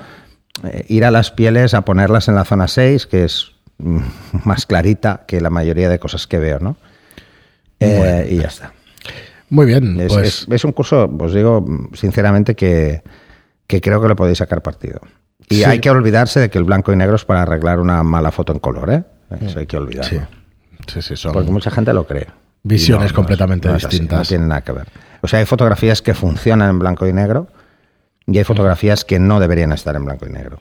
eh, 0.63 0.85
ir 0.87 1.03
a 1.03 1.11
las 1.11 1.31
pieles 1.31 1.73
a 1.73 1.81
ponerlas 1.81 2.29
en 2.29 2.35
la 2.35 2.45
zona 2.45 2.69
6, 2.69 3.05
que 3.05 3.25
es 3.25 3.51
mm, 3.79 3.99
más 4.45 4.65
clarita 4.65 5.25
que 5.27 5.41
la 5.41 5.49
mayoría 5.49 5.89
de 5.89 5.99
cosas 5.99 6.25
que 6.25 6.39
veo, 6.39 6.59
¿no? 6.59 6.77
Eh, 7.79 8.27
y 8.31 8.37
ya 8.37 8.47
está. 8.47 8.73
Muy 9.49 9.65
bien. 9.65 9.99
Es, 9.99 10.13
pues... 10.13 10.47
es, 10.49 10.63
un 10.65 10.71
curso, 10.71 11.09
os 11.19 11.33
digo 11.33 11.65
sinceramente, 11.93 12.55
que, 12.55 13.01
creo 13.67 14.01
que 14.01 14.07
lo 14.07 14.15
podéis 14.15 14.39
sacar 14.39 14.61
partido. 14.61 14.99
Y 15.49 15.55
Sí. 15.57 15.63
hay 15.63 15.79
que 15.79 15.89
olvidarse 15.89 16.39
de 16.39 16.49
que 16.49 16.57
el 16.57 16.65
blanco 16.65 16.91
y 16.91 16.95
negro 16.95 17.15
es 17.15 17.23
para 17.23 17.43
arreglar 17.43 17.79
una 17.79 18.03
mala 18.03 18.31
foto 18.31 18.51
en 18.51 18.59
color, 18.59 18.91
¿eh? 18.91 19.03
Eso 19.41 19.59
hay 19.59 19.67
que 19.67 19.77
olvidarlo. 19.77 20.09
Sí, 20.09 20.19
sí, 20.87 21.01
sí, 21.01 21.15
son 21.15 21.33
Porque 21.33 21.51
mucha 21.51 21.71
gente 21.71 21.93
lo 21.93 22.05
cree. 22.05 22.27
Visiones 22.63 23.13
completamente 23.13 23.69
es 23.69 23.87
distintas. 23.87 24.19
no 24.19 24.25
tiene 24.25 24.47
nada 24.47 24.61
que 24.61 24.73
ver. 24.73 24.87
O 25.21 25.27
sea, 25.27 25.39
hay 25.39 25.45
fotografías 25.45 26.01
que 26.01 26.13
funcionan 26.13 26.69
en 26.69 26.79
blanco 26.79 27.07
y 27.07 27.13
negro 27.13 27.47
y 28.25 28.37
hay 28.37 28.43
fotografías 28.43 29.05
que 29.05 29.19
no 29.19 29.39
deberían 29.39 29.71
estar 29.71 29.95
en 29.95 30.05
blanco 30.05 30.25
y 30.27 30.31
negro. 30.31 30.59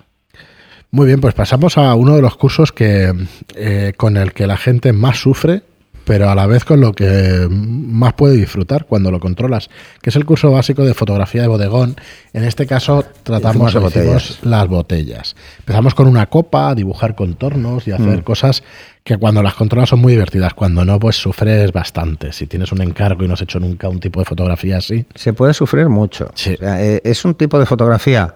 Muy 0.90 1.06
bien, 1.06 1.20
pues 1.20 1.35
pasamos 1.35 1.78
a 1.78 1.94
uno 1.94 2.14
de 2.14 2.23
los 2.23 2.37
cursos 2.37 2.70
que 2.70 3.12
eh, 3.56 3.92
con 3.96 4.16
el 4.16 4.32
que 4.32 4.46
la 4.46 4.56
gente 4.56 4.92
más 4.92 5.18
sufre, 5.18 5.62
pero 6.07 6.31
a 6.31 6.37
la 6.37 6.47
vez 6.47 6.65
con 6.65 6.81
lo 6.81 6.93
que 6.93 7.49
más 7.51 8.13
puede 8.13 8.37
disfrutar 8.37 8.87
cuando 8.87 9.11
lo 9.11 9.19
controlas, 9.19 9.69
que 10.01 10.11
es 10.11 10.17
el 10.17 10.25
curso 10.25 10.53
básico 10.53 10.85
de 10.85 10.95
fotografía 10.95 11.43
de 11.43 11.49
bodegón. 11.49 11.97
En 12.33 12.45
este 12.45 12.65
caso 12.65 13.05
tratamos 13.25 13.75
de 13.75 13.81
botellas. 13.81 14.39
las 14.43 14.69
botellas. 14.69 15.35
Empezamos 15.59 15.97
con 15.97 16.07
una 16.07 16.27
copa, 16.27 16.69
a 16.71 16.75
dibujar 16.77 17.17
contornos 17.17 17.89
y 17.89 17.91
Mm. 17.91 17.95
hacer 17.95 18.23
cosas 18.23 18.63
que 19.03 19.17
cuando 19.19 19.43
las 19.43 19.55
controlas 19.55 19.89
son 19.89 19.99
muy 19.99 20.13
divertidas, 20.13 20.55
cuando 20.55 20.85
no, 20.85 20.99
pues 21.01 21.17
sufres 21.17 21.73
bastante. 21.73 22.33
Si 22.33 22.47
tienes 22.47 22.71
un 22.71 22.83
encargo 22.83 23.25
y 23.25 23.29
no 23.29 23.35
has 23.35 23.43
hecho 23.43 23.59
nunca 23.59 23.89
un 23.89 23.99
tipo 23.99 24.21
de 24.21 24.27
fotografía 24.27 24.79
así, 24.79 25.07
Se 25.17 25.33
puede 25.33 25.55
sufrir 25.55 25.89
mucho. 25.89 26.31
Sí. 26.35 26.55
O 26.55 26.59
sea, 26.59 26.85
eh, 26.85 27.01
es 27.05 27.25
un 27.25 27.35
tipo 27.35 27.59
de 27.59 27.67
fotografía 27.67 28.33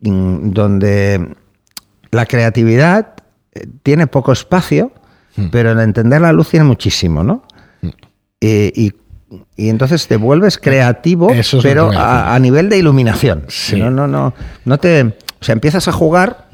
mm, 0.00 0.50
donde 0.50 1.28
la 2.12 2.26
creatividad 2.26 3.14
eh, 3.54 3.66
tiene 3.82 4.06
poco 4.06 4.30
espacio, 4.32 4.92
Hmm. 5.36 5.48
pero 5.50 5.72
el 5.72 5.80
entender 5.80 6.20
la 6.20 6.32
luz 6.32 6.48
tiene 6.50 6.64
muchísimo, 6.64 7.22
¿no? 7.22 7.42
Eh, 8.40 8.72
y, 8.74 8.92
y 9.56 9.68
entonces 9.68 10.06
te 10.08 10.16
vuelves 10.16 10.58
creativo, 10.58 11.30
Eso 11.30 11.58
es 11.58 11.62
pero 11.62 11.90
a 11.94 12.38
nivel 12.38 12.68
de 12.68 12.78
iluminación. 12.78 13.44
Sí. 13.48 13.76
No, 13.80 13.90
no, 13.90 14.06
no, 14.06 14.34
no 14.64 14.78
te, 14.78 15.02
o 15.02 15.12
sea, 15.44 15.52
empiezas 15.52 15.88
a 15.88 15.92
jugar 15.92 16.46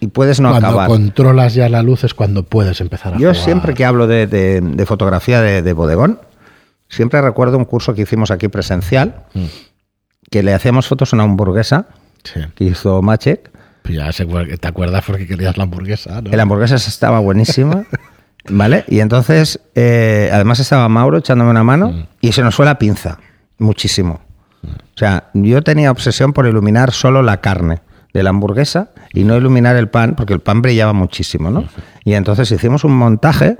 y 0.00 0.08
puedes 0.08 0.38
no 0.40 0.50
cuando 0.50 0.68
acabar. 0.68 0.88
controlas 0.88 1.54
ya 1.54 1.68
la 1.68 1.82
luz 1.82 2.04
es 2.04 2.14
cuando 2.14 2.42
puedes 2.42 2.80
empezar 2.80 3.14
a 3.14 3.18
Yo 3.18 3.30
jugar. 3.30 3.36
siempre 3.36 3.74
que 3.74 3.84
hablo 3.84 4.06
de, 4.06 4.26
de- 4.26 4.60
de 4.60 4.86
fotografía 4.86 5.40
de, 5.40 5.62
de 5.62 5.72
bodegón, 5.72 6.20
siempre 6.88 7.20
recuerdo 7.22 7.56
un 7.58 7.64
curso 7.64 7.94
que 7.94 8.02
hicimos 8.02 8.30
aquí 8.30 8.48
presencial, 8.48 9.24
Mm. 9.34 9.44
que 10.30 10.42
le 10.42 10.52
hacíamos 10.54 10.88
fotos 10.88 11.12
a 11.12 11.16
una 11.16 11.24
hamburguesa 11.24 11.86
Sí. 12.24 12.40
que 12.54 12.64
hizo 12.64 13.00
Machek. 13.02 13.50
Pues 13.82 13.94
Ya 13.94 14.10
sé 14.12 14.26
que 14.26 14.56
te 14.56 14.68
acuerdas 14.68 15.04
porque 15.06 15.26
querías 15.26 15.56
la 15.56 15.62
hamburguesa, 15.64 16.20
¿no? 16.20 16.30
La 16.30 16.42
hamburguesa 16.42 16.74
estaba 16.76 17.20
buenísima, 17.20 17.84
¿vale? 18.50 18.84
Y 18.88 19.00
entonces, 19.00 19.60
eh, 19.74 20.30
además 20.32 20.60
estaba 20.60 20.88
Mauro 20.88 21.18
echándome 21.18 21.50
una 21.50 21.64
mano 21.64 21.90
Mm. 21.90 22.04
y 22.20 22.32
se 22.32 22.42
nos 22.42 22.54
fue 22.54 22.64
la 22.66 22.78
pinza, 22.78 23.18
muchísimo. 23.58 24.20
O 24.64 24.98
sea, 24.98 25.30
yo 25.34 25.62
tenía 25.62 25.90
obsesión 25.90 26.32
por 26.32 26.46
iluminar 26.46 26.90
solo 26.92 27.22
la 27.22 27.40
carne 27.40 27.80
de 28.12 28.22
la 28.22 28.30
hamburguesa 28.30 28.90
y 29.12 29.24
no 29.24 29.36
iluminar 29.36 29.76
el 29.76 29.88
pan, 29.88 30.14
porque 30.16 30.32
el 30.32 30.40
pan 30.40 30.62
brillaba 30.62 30.92
muchísimo, 30.92 31.50
¿no? 31.50 31.64
Y 32.04 32.14
entonces 32.14 32.50
hicimos 32.50 32.82
un 32.84 32.96
montaje 32.96 33.58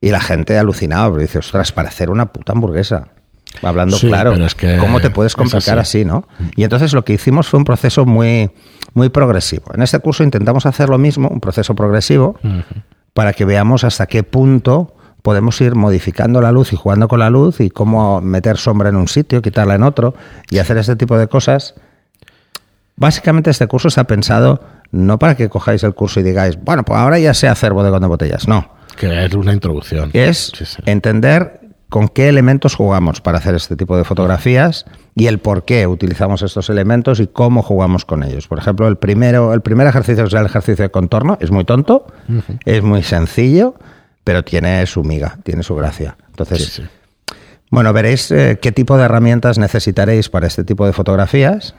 y 0.00 0.10
la 0.10 0.20
gente 0.20 0.58
alucinaba, 0.58 1.08
porque 1.08 1.22
dice, 1.22 1.38
ostras, 1.38 1.72
para 1.72 1.88
hacer 1.88 2.10
una 2.10 2.26
puta 2.26 2.52
hamburguesa. 2.52 3.08
Hablando 3.62 3.96
Sí, 3.96 4.08
claro, 4.08 4.32
pero 4.32 4.46
es 4.46 4.54
que 4.56 4.78
¿cómo 4.78 5.00
te 5.00 5.10
puedes 5.10 5.30
es 5.32 5.36
complicar 5.36 5.78
así. 5.78 5.98
así, 6.00 6.04
no? 6.04 6.26
Y 6.56 6.64
entonces 6.64 6.92
lo 6.92 7.04
que 7.04 7.12
hicimos 7.12 7.46
fue 7.48 7.58
un 7.58 7.64
proceso 7.64 8.04
muy, 8.04 8.50
muy 8.94 9.10
progresivo. 9.10 9.66
En 9.74 9.80
este 9.82 10.00
curso 10.00 10.24
intentamos 10.24 10.66
hacer 10.66 10.88
lo 10.88 10.98
mismo, 10.98 11.28
un 11.28 11.40
proceso 11.40 11.74
progresivo, 11.76 12.36
para 13.14 13.32
que 13.32 13.44
veamos 13.44 13.84
hasta 13.84 14.06
qué 14.06 14.22
punto 14.22 14.94
podemos 15.22 15.58
ir 15.62 15.74
modificando 15.74 16.42
la 16.42 16.52
luz 16.52 16.74
y 16.74 16.76
jugando 16.76 17.08
con 17.08 17.20
la 17.20 17.30
luz 17.30 17.60
y 17.60 17.70
cómo 17.70 18.20
meter 18.20 18.58
sombra 18.58 18.90
en 18.90 18.96
un 18.96 19.08
sitio, 19.08 19.40
quitarla 19.40 19.76
en 19.76 19.82
otro 19.82 20.14
y 20.50 20.58
hacer 20.58 20.76
este 20.76 20.96
tipo 20.96 21.16
de 21.16 21.28
cosas. 21.28 21.74
Básicamente 22.96 23.50
este 23.50 23.66
curso 23.66 23.88
está 23.88 24.04
pensado 24.04 24.60
no 24.90 25.18
para 25.18 25.34
que 25.34 25.48
cojáis 25.48 25.82
el 25.82 25.94
curso 25.94 26.20
y 26.20 26.22
digáis, 26.22 26.58
bueno, 26.62 26.84
pues 26.84 26.98
ahora 27.00 27.18
ya 27.18 27.34
sé 27.34 27.48
hacer 27.48 27.72
bodegón 27.72 28.02
de 28.02 28.08
botellas. 28.08 28.46
No, 28.46 28.68
Que 28.96 29.24
es 29.24 29.34
una 29.34 29.52
introducción. 29.52 30.10
es 30.12 30.52
Sí, 30.54 30.64
sí. 30.66 30.82
entender 30.84 31.60
con 31.94 32.08
qué 32.08 32.28
elementos 32.28 32.74
jugamos 32.74 33.20
para 33.20 33.38
hacer 33.38 33.54
este 33.54 33.76
tipo 33.76 33.96
de 33.96 34.02
fotografías 34.02 34.84
y 35.14 35.28
el 35.28 35.38
por 35.38 35.64
qué 35.64 35.86
utilizamos 35.86 36.42
estos 36.42 36.68
elementos 36.68 37.20
y 37.20 37.28
cómo 37.28 37.62
jugamos 37.62 38.04
con 38.04 38.24
ellos. 38.24 38.48
Por 38.48 38.58
ejemplo, 38.58 38.88
el 38.88 38.96
primero, 38.96 39.54
el 39.54 39.60
primer 39.60 39.86
ejercicio 39.86 40.24
que 40.24 40.26
es 40.26 40.34
el 40.34 40.44
ejercicio 40.44 40.82
de 40.82 40.90
contorno, 40.90 41.38
es 41.40 41.52
muy 41.52 41.64
tonto, 41.64 42.08
es 42.64 42.82
muy 42.82 43.04
sencillo, 43.04 43.76
pero 44.24 44.42
tiene 44.42 44.84
su 44.86 45.04
miga, 45.04 45.38
tiene 45.44 45.62
su 45.62 45.76
gracia. 45.76 46.16
Entonces, 46.30 46.64
Sí, 46.64 46.82
sí. 46.82 46.88
bueno, 47.70 47.92
veréis 47.92 48.28
eh, 48.32 48.58
qué 48.60 48.72
tipo 48.72 48.98
de 48.98 49.04
herramientas 49.04 49.58
necesitaréis 49.58 50.28
para 50.28 50.48
este 50.48 50.64
tipo 50.64 50.86
de 50.86 50.92
fotografías, 50.92 51.76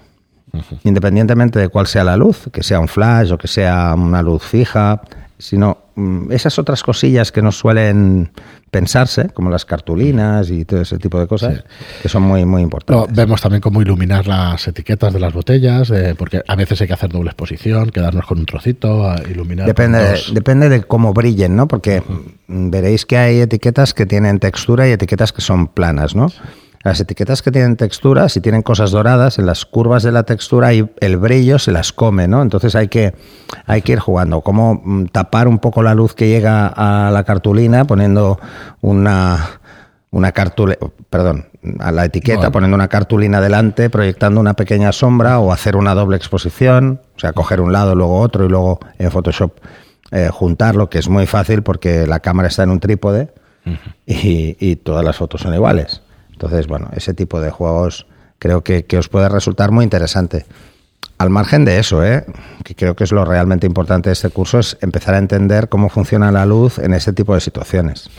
independientemente 0.85 1.59
de 1.59 1.67
cuál 1.67 1.87
sea 1.87 2.05
la 2.05 2.15
luz, 2.15 2.47
que 2.53 2.63
sea 2.63 2.79
un 2.79 2.87
flash 2.87 3.33
o 3.33 3.37
que 3.37 3.49
sea 3.49 3.93
una 3.95 4.21
luz 4.21 4.43
fija, 4.43 5.01
sino 5.37 5.77
mm, 5.95 6.31
esas 6.31 6.57
otras 6.59 6.83
cosillas 6.83 7.31
que 7.31 7.41
nos 7.41 7.57
suelen 7.57 8.31
pensarse, 8.71 9.29
como 9.29 9.49
las 9.49 9.63
cartulinas 9.63 10.49
y 10.49 10.65
todo 10.65 10.81
ese 10.81 10.97
tipo 10.97 11.19
de 11.19 11.27
cosas, 11.27 11.63
que 12.01 12.09
son 12.09 12.23
muy, 12.23 12.45
muy 12.45 12.61
importantes. 12.61 13.15
vemos 13.15 13.41
también 13.41 13.61
cómo 13.61 13.81
iluminar 13.81 14.27
las 14.27 14.67
etiquetas 14.67 15.13
de 15.13 15.19
las 15.19 15.33
botellas, 15.33 15.91
eh, 15.91 16.13
porque 16.17 16.41
a 16.45 16.55
veces 16.55 16.81
hay 16.81 16.87
que 16.87 16.93
hacer 16.93 17.09
doble 17.09 17.29
exposición, 17.29 17.89
quedarnos 17.89 18.25
con 18.25 18.39
un 18.39 18.45
trocito, 18.45 19.09
a 19.09 19.21
iluminar. 19.29 19.65
Depende, 19.65 20.19
depende 20.33 20.69
de 20.69 20.83
cómo 20.83 21.13
brillen, 21.13 21.55
¿no? 21.55 21.67
Porque 21.67 22.03
veréis 22.47 23.05
que 23.05 23.17
hay 23.17 23.39
etiquetas 23.39 23.93
que 23.93 24.05
tienen 24.05 24.39
textura 24.39 24.87
y 24.89 24.91
etiquetas 24.91 25.31
que 25.31 25.41
son 25.41 25.67
planas, 25.67 26.15
¿no? 26.15 26.27
Las 26.85 26.99
etiquetas 26.99 27.41
que 27.41 27.51
tienen 27.51 27.77
textura, 27.77 28.29
si 28.29 28.41
tienen 28.41 28.61
cosas 28.61 28.91
doradas, 28.91 29.39
en 29.39 29.47
las 29.47 29.65
curvas 29.65 30.03
de 30.03 30.11
la 30.11 30.21
textura 30.21 30.71
y 30.75 30.87
el 30.99 31.17
brillo 31.17 31.57
se 31.57 31.71
las 31.71 31.91
come, 31.91 32.27
¿no? 32.27 32.43
Entonces 32.43 32.75
hay 32.75 32.89
que, 32.89 33.15
hay 33.65 33.81
que 33.81 33.93
ir 33.93 33.99
jugando. 33.99 34.41
Cómo 34.41 34.83
mm, 34.85 35.05
tapar 35.07 35.47
un 35.47 35.57
poco 35.57 35.81
la 35.81 35.95
luz 35.95 36.13
que 36.13 36.27
llega 36.27 36.67
a 36.67 37.09
la 37.09 37.23
cartulina 37.23 37.85
poniendo 37.85 38.39
una, 38.81 39.61
una 40.11 40.31
cartulina, 40.31 40.77
perdón, 41.09 41.47
a 41.79 41.91
la 41.91 42.05
etiqueta, 42.05 42.37
Bueno. 42.37 42.51
poniendo 42.51 42.75
una 42.75 42.87
cartulina 42.87 43.41
delante, 43.41 43.89
proyectando 43.89 44.39
una 44.39 44.53
pequeña 44.53 44.91
sombra 44.91 45.39
o 45.39 45.51
hacer 45.51 45.77
una 45.77 45.95
doble 45.95 46.17
exposición, 46.17 47.01
o 47.15 47.19
sea, 47.19 47.33
coger 47.33 47.61
un 47.61 47.73
lado, 47.73 47.95
luego 47.95 48.19
otro 48.19 48.45
y 48.45 48.47
luego 48.47 48.79
en 48.99 49.09
Photoshop 49.09 49.53
eh, 50.11 50.29
juntarlo, 50.31 50.87
que 50.87 50.99
es 50.99 51.09
muy 51.09 51.25
fácil 51.25 51.63
porque 51.63 52.05
la 52.05 52.19
cámara 52.19 52.47
está 52.47 52.61
en 52.61 52.69
un 52.69 52.79
trípode 52.79 53.33
y, 54.05 54.55
y 54.59 54.75
todas 54.75 55.03
las 55.03 55.17
fotos 55.17 55.41
son 55.41 55.55
iguales. 55.55 56.03
Entonces, 56.35 56.67
bueno, 56.67 56.89
ese 56.93 57.13
tipo 57.13 57.39
de 57.39 57.49
juegos 57.49 58.05
creo 58.39 58.61
que, 58.63 58.83
que 58.83 58.97
os 58.97 59.07
puede 59.07 59.29
resultar 59.29 59.71
muy 59.71 59.83
interesante. 59.83 60.45
Al 61.17 61.29
margen 61.29 61.63
de 61.63 61.79
eso, 61.79 62.03
¿eh? 62.05 62.25
que 62.65 62.75
creo 62.75 62.93
que 62.95 63.05
es 63.05 63.13
lo 63.13 63.23
realmente 63.23 63.65
importante 63.65 64.09
de 64.09 64.13
este 64.13 64.29
curso, 64.29 64.59
es 64.59 64.77
empezar 64.81 65.15
a 65.15 65.17
entender 65.17 65.69
cómo 65.69 65.87
funciona 65.87 66.29
la 66.31 66.45
luz 66.45 66.77
en 66.77 66.93
este 66.93 67.13
tipo 67.13 67.33
de 67.33 67.39
situaciones. 67.39 68.09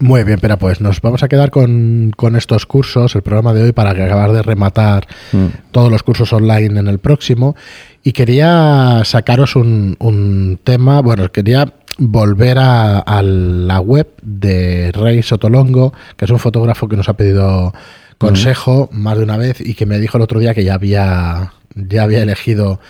Muy 0.00 0.22
bien, 0.22 0.38
pero 0.40 0.56
pues 0.56 0.80
nos 0.80 1.00
vamos 1.00 1.24
a 1.24 1.28
quedar 1.28 1.50
con, 1.50 2.12
con 2.16 2.36
estos 2.36 2.66
cursos, 2.66 3.16
el 3.16 3.22
programa 3.22 3.52
de 3.54 3.64
hoy, 3.64 3.72
para 3.72 3.90
acabar 3.90 4.32
de 4.32 4.42
rematar 4.42 5.08
Mm. 5.32 5.46
todos 5.72 5.90
los 5.90 6.04
cursos 6.04 6.32
online 6.32 6.78
en 6.78 6.86
el 6.86 7.00
próximo. 7.00 7.56
Y 8.04 8.12
quería 8.12 9.02
sacaros 9.04 9.56
un, 9.56 9.96
un 9.98 10.60
tema, 10.62 11.00
bueno, 11.00 11.30
quería 11.32 11.72
volver 11.98 12.58
a, 12.58 12.98
a 12.98 13.22
la 13.22 13.80
web 13.80 14.08
de 14.22 14.92
Rey 14.92 15.22
Sotolongo, 15.22 15.92
que 16.16 16.24
es 16.24 16.30
un 16.30 16.38
fotógrafo 16.38 16.88
que 16.88 16.96
nos 16.96 17.08
ha 17.08 17.14
pedido 17.14 17.72
consejo 18.18 18.88
más 18.92 19.16
de 19.16 19.24
una 19.24 19.36
vez 19.36 19.60
y 19.60 19.74
que 19.74 19.86
me 19.86 19.98
dijo 19.98 20.18
el 20.18 20.22
otro 20.22 20.40
día 20.40 20.52
que 20.54 20.64
ya 20.64 20.74
había, 20.74 21.52
ya 21.74 22.02
había 22.02 22.22
elegido 22.22 22.80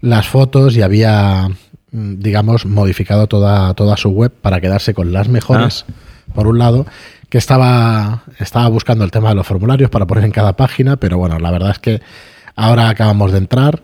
las 0.00 0.26
fotos 0.26 0.76
y 0.76 0.82
había, 0.82 1.48
mm, 1.92 2.14
digamos, 2.18 2.66
modificado 2.66 3.26
toda, 3.26 3.74
toda 3.74 3.96
su 3.96 4.08
web 4.08 4.32
para 4.32 4.60
quedarse 4.60 4.94
con 4.94 5.12
las 5.12 5.28
mejores, 5.28 5.84
por 6.34 6.46
un 6.46 6.58
lado, 6.58 6.86
que 7.28 7.38
estaba, 7.38 8.24
estaba 8.38 8.68
buscando 8.68 9.04
el 9.04 9.10
tema 9.10 9.28
de 9.28 9.34
los 9.34 9.46
formularios 9.46 9.90
para 9.90 10.06
poner 10.06 10.24
en 10.24 10.32
cada 10.32 10.56
página, 10.56 10.96
pero 10.96 11.18
bueno, 11.18 11.38
la 11.38 11.50
verdad 11.50 11.72
es 11.72 11.78
que 11.78 12.00
ahora 12.56 12.88
acabamos 12.88 13.32
de 13.32 13.38
entrar. 13.38 13.82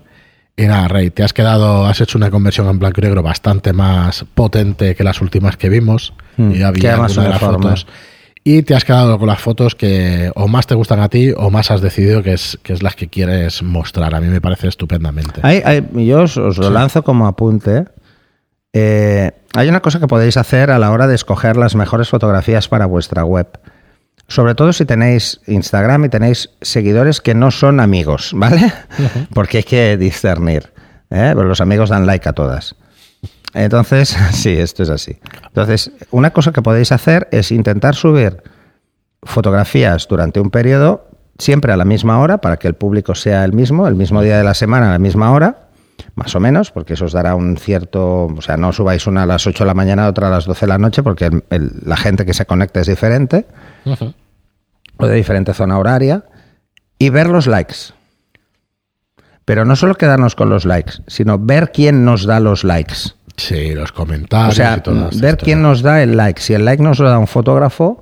Y 0.56 0.64
nada, 0.66 0.88
Rey, 0.88 1.10
te 1.10 1.22
has 1.22 1.32
quedado, 1.34 1.84
has 1.86 2.00
hecho 2.00 2.16
una 2.16 2.30
conversión 2.30 2.66
en 2.68 2.78
blanco 2.78 3.00
y 3.00 3.04
negro 3.04 3.22
bastante 3.22 3.72
más 3.74 4.24
potente 4.34 4.94
que 4.94 5.04
las 5.04 5.20
últimas 5.20 5.56
que 5.58 5.68
vimos. 5.68 6.14
Mm, 6.38 6.52
y 6.52 6.62
había 6.62 6.96
más 6.96 7.14
de 7.14 7.28
las 7.28 7.40
fotos. 7.40 7.86
Y 8.42 8.62
te 8.62 8.74
has 8.74 8.84
quedado 8.84 9.18
con 9.18 9.26
las 9.28 9.40
fotos 9.40 9.74
que 9.74 10.30
o 10.34 10.46
más 10.48 10.66
te 10.66 10.74
gustan 10.74 11.00
a 11.00 11.08
ti 11.08 11.32
o 11.36 11.50
más 11.50 11.70
has 11.70 11.80
decidido 11.80 12.22
que 12.22 12.32
es, 12.32 12.58
que 12.62 12.72
es 12.72 12.82
las 12.82 12.94
que 12.94 13.08
quieres 13.08 13.62
mostrar. 13.62 14.14
A 14.14 14.20
mí 14.20 14.28
me 14.28 14.40
parece 14.40 14.68
estupendamente. 14.68 15.40
Hay- 15.42 15.62
hay- 15.64 16.06
yo 16.06 16.22
os, 16.22 16.36
os 16.38 16.56
lo 16.56 16.70
lanzo 16.70 17.02
como 17.02 17.26
apunte. 17.26 17.84
Eh, 18.72 19.32
hay 19.54 19.68
una 19.68 19.80
cosa 19.80 20.00
que 20.00 20.06
podéis 20.06 20.36
hacer 20.36 20.70
a 20.70 20.78
la 20.78 20.90
hora 20.90 21.06
de 21.06 21.14
escoger 21.16 21.56
las 21.56 21.74
mejores 21.74 22.08
fotografías 22.08 22.68
para 22.68 22.86
vuestra 22.86 23.24
web. 23.24 23.48
Sobre 24.28 24.54
todo 24.54 24.72
si 24.72 24.84
tenéis 24.84 25.40
Instagram 25.46 26.04
y 26.06 26.08
tenéis 26.08 26.50
seguidores 26.60 27.20
que 27.20 27.34
no 27.34 27.50
son 27.50 27.78
amigos, 27.80 28.30
¿vale? 28.34 28.72
Porque 29.32 29.58
hay 29.58 29.62
que 29.64 29.96
discernir. 29.96 30.72
¿eh? 31.10 31.32
Pero 31.34 31.44
los 31.44 31.60
amigos 31.60 31.90
dan 31.90 32.06
like 32.06 32.28
a 32.28 32.32
todas. 32.32 32.74
Entonces, 33.54 34.08
sí, 34.32 34.50
esto 34.50 34.82
es 34.82 34.90
así. 34.90 35.18
Entonces, 35.46 35.92
una 36.10 36.30
cosa 36.32 36.52
que 36.52 36.62
podéis 36.62 36.92
hacer 36.92 37.28
es 37.30 37.52
intentar 37.52 37.94
subir 37.94 38.42
fotografías 39.22 40.06
durante 40.08 40.40
un 40.40 40.50
periodo 40.50 41.08
siempre 41.38 41.72
a 41.72 41.76
la 41.76 41.84
misma 41.84 42.18
hora 42.20 42.38
para 42.38 42.56
que 42.58 42.68
el 42.68 42.74
público 42.74 43.14
sea 43.14 43.44
el 43.44 43.52
mismo, 43.52 43.86
el 43.88 43.94
mismo 43.94 44.22
día 44.22 44.38
de 44.38 44.44
la 44.44 44.54
semana 44.54 44.88
a 44.88 44.92
la 44.92 44.98
misma 44.98 45.30
hora, 45.32 45.68
más 46.14 46.34
o 46.34 46.40
menos, 46.40 46.70
porque 46.70 46.94
eso 46.94 47.04
os 47.06 47.12
dará 47.12 47.34
un 47.34 47.56
cierto, 47.58 48.26
o 48.26 48.40
sea, 48.42 48.56
no 48.56 48.72
subáis 48.72 49.06
una 49.06 49.24
a 49.24 49.26
las 49.26 49.46
8 49.46 49.64
de 49.64 49.68
la 49.68 49.74
mañana, 49.74 50.06
otra 50.08 50.28
a 50.28 50.30
las 50.30 50.46
12 50.46 50.60
de 50.66 50.68
la 50.68 50.78
noche, 50.78 51.02
porque 51.02 51.26
el- 51.26 51.44
el- 51.50 51.72
la 51.84 51.96
gente 51.96 52.24
que 52.24 52.32
se 52.34 52.46
conecta 52.46 52.80
es 52.80 52.86
diferente 52.86 53.46
o 54.98 55.06
de 55.06 55.14
diferente 55.14 55.54
zona 55.54 55.78
horaria, 55.78 56.24
y 56.98 57.10
ver 57.10 57.28
los 57.28 57.46
likes. 57.46 57.94
Pero 59.44 59.64
no 59.64 59.76
solo 59.76 59.94
quedarnos 59.94 60.34
con 60.34 60.50
los 60.50 60.64
likes, 60.64 60.94
sino 61.06 61.38
ver 61.38 61.70
quién 61.72 62.04
nos 62.04 62.26
da 62.26 62.40
los 62.40 62.64
likes. 62.64 63.14
Sí, 63.36 63.74
los 63.74 63.92
comentarios 63.92 64.54
O 64.54 64.56
sea, 64.56 64.76
y 64.78 64.80
todas 64.80 65.20
ver 65.20 65.36
quién 65.36 65.62
nos 65.62 65.82
da 65.82 66.02
el 66.02 66.16
like. 66.16 66.40
Si 66.40 66.54
el 66.54 66.64
like 66.64 66.82
nos 66.82 66.98
lo 66.98 67.08
da 67.08 67.18
un 67.18 67.26
fotógrafo 67.26 68.00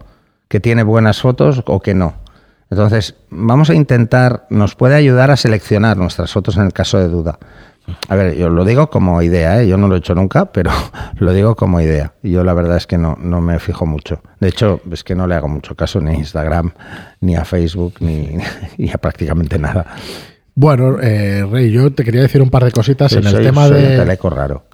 que 0.49 0.61
tiene 0.61 0.85
buenas 0.85 1.21
fotos 1.21 1.63
o 1.67 1.81
que 1.81 1.95
no. 1.95 2.15
Entonces, 2.71 3.17
vamos 3.31 3.71
a 3.71 3.75
intentar, 3.75 4.47
nos 4.51 4.75
puede 4.75 4.95
ayudar 4.95 5.31
a 5.31 5.37
seleccionar 5.37 5.97
nuestras 5.97 6.33
fotos 6.33 6.57
en 6.57 6.65
el 6.65 6.73
caso 6.73 6.99
de 6.99 7.09
duda. 7.09 7.39
A 8.09 8.15
ver, 8.17 8.37
yo 8.37 8.49
lo 8.49 8.65
digo 8.65 8.89
como 8.89 9.21
idea, 9.23 9.61
¿eh? 9.61 9.69
yo 9.69 9.77
no 9.77 9.89
lo 9.89 9.97
he 9.97 9.99
hecho 9.99 10.15
nunca, 10.15 10.47
pero 10.47 10.71
lo 11.19 11.33
digo 11.33 11.55
como 11.55 11.81
idea. 11.81 12.15
Y 12.23 12.31
yo 12.31 12.45
la 12.45 12.55
verdad 12.55 12.77
es 12.77 12.87
que 12.87 12.99
no, 12.99 13.17
no 13.21 13.41
me 13.41 13.59
fijo 13.59 13.87
mucho. 13.87 14.21
De 14.41 14.49
hecho, 14.49 14.81
es 14.91 15.05
que 15.05 15.15
no 15.15 15.27
le 15.27 15.35
hago 15.35 15.49
mucho 15.49 15.75
caso 15.75 16.01
ni 16.01 16.11
a 16.11 16.15
Instagram, 16.15 16.73
ni 17.21 17.37
a 17.37 17.45
Facebook, 17.45 17.95
ni, 18.01 18.39
ni 18.79 18.91
a 18.91 18.99
prácticamente 18.99 19.59
nada. 19.59 19.87
Bueno, 20.55 20.99
eh, 21.03 21.45
Rey, 21.51 21.71
yo 21.71 21.93
te 21.93 22.05
quería 22.05 22.23
decir 22.23 22.41
un 22.41 22.51
par 22.51 22.65
de 22.65 22.71
cositas 22.71 23.13
en 23.13 23.27
el 23.27 23.43
tema 23.43 23.67
soy 23.67 23.83
un 23.83 23.89
de... 23.89 23.97
teleco 23.97 24.31
raro. 24.31 24.65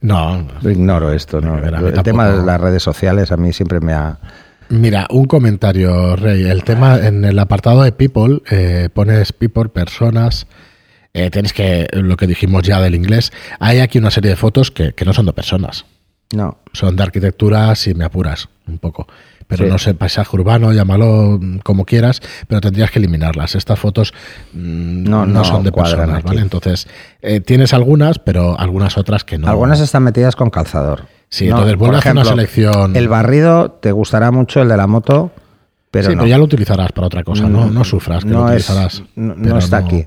No, 0.00 0.46
ignoro 0.62 1.12
esto, 1.12 1.40
¿no? 1.40 1.58
El 1.58 2.02
tema 2.02 2.28
de 2.28 2.44
las 2.44 2.60
redes 2.60 2.82
sociales 2.82 3.32
a 3.32 3.36
mí 3.36 3.52
siempre 3.52 3.80
me 3.80 3.92
ha... 3.92 4.18
Mira, 4.68 5.06
un 5.10 5.24
comentario, 5.24 6.14
Rey. 6.14 6.44
El 6.44 6.62
tema 6.62 6.98
en 6.98 7.24
el 7.24 7.38
apartado 7.38 7.82
de 7.82 7.92
people, 7.92 8.42
eh, 8.50 8.90
pones 8.92 9.32
people, 9.32 9.68
personas. 9.70 10.46
Eh, 11.14 11.30
tienes 11.30 11.52
que, 11.52 11.88
lo 11.92 12.16
que 12.16 12.26
dijimos 12.26 12.62
ya 12.62 12.80
del 12.80 12.94
inglés, 12.94 13.32
hay 13.60 13.80
aquí 13.80 13.98
una 13.98 14.10
serie 14.10 14.30
de 14.30 14.36
fotos 14.36 14.70
que, 14.70 14.92
que 14.92 15.04
no 15.04 15.12
son 15.12 15.26
de 15.26 15.32
personas. 15.32 15.84
No, 16.34 16.58
Son 16.74 16.94
de 16.94 17.02
arquitectura, 17.02 17.74
si 17.74 17.94
me 17.94 18.04
apuras 18.04 18.48
un 18.66 18.78
poco. 18.78 19.06
Pero 19.46 19.64
Sí. 19.64 19.70
no 19.70 19.78
sé, 19.78 19.94
paisaje 19.94 20.36
urbano, 20.36 20.74
llámalo 20.74 21.38
mm, 21.40 21.60
como 21.60 21.86
quieras, 21.86 22.20
pero 22.46 22.60
tendrías 22.60 22.90
que 22.90 22.98
eliminarlas. 22.98 23.54
Estas 23.54 23.78
fotos 23.78 24.12
mm, 24.52 25.04
No, 25.04 25.24
no, 25.24 25.32
no 25.32 25.44
son 25.44 25.62
de 25.64 25.72
personas. 25.72 26.22
¿vale? 26.22 26.42
Entonces, 26.42 26.86
eh, 27.22 27.40
tienes 27.40 27.72
algunas, 27.72 28.18
pero 28.18 28.60
algunas 28.60 28.98
otras 28.98 29.24
que 29.24 29.38
no. 29.38 29.48
Algunas 29.48 29.80
están 29.80 30.02
metidas 30.02 30.36
con 30.36 30.50
calzador. 30.50 31.06
Sí, 31.30 31.46
No, 31.46 31.52
entonces 31.52 31.76
vuelve 31.78 31.96
a 31.96 31.98
hacer 32.00 32.12
una 32.12 32.24
selección. 32.26 32.94
El 32.94 33.08
barrido 33.08 33.70
te 33.70 33.92
gustará 33.92 34.30
mucho 34.30 34.60
el 34.60 34.68
de 34.68 34.76
la 34.76 34.86
moto, 34.86 35.32
pero 35.90 36.10
sí, 36.10 36.14
no. 36.14 36.22
pero 36.22 36.28
ya 36.28 36.36
lo 36.36 36.44
utilizarás 36.44 36.92
para 36.92 37.06
otra 37.06 37.24
cosa, 37.24 37.48
no, 37.48 37.70
no 37.70 37.84
sufras 37.84 38.24
que 38.24 38.30
no 38.30 38.40
lo 38.40 38.44
utilizarás. 38.48 39.02
no, 39.16 39.58
está 39.58 39.78
aquí. 39.78 40.04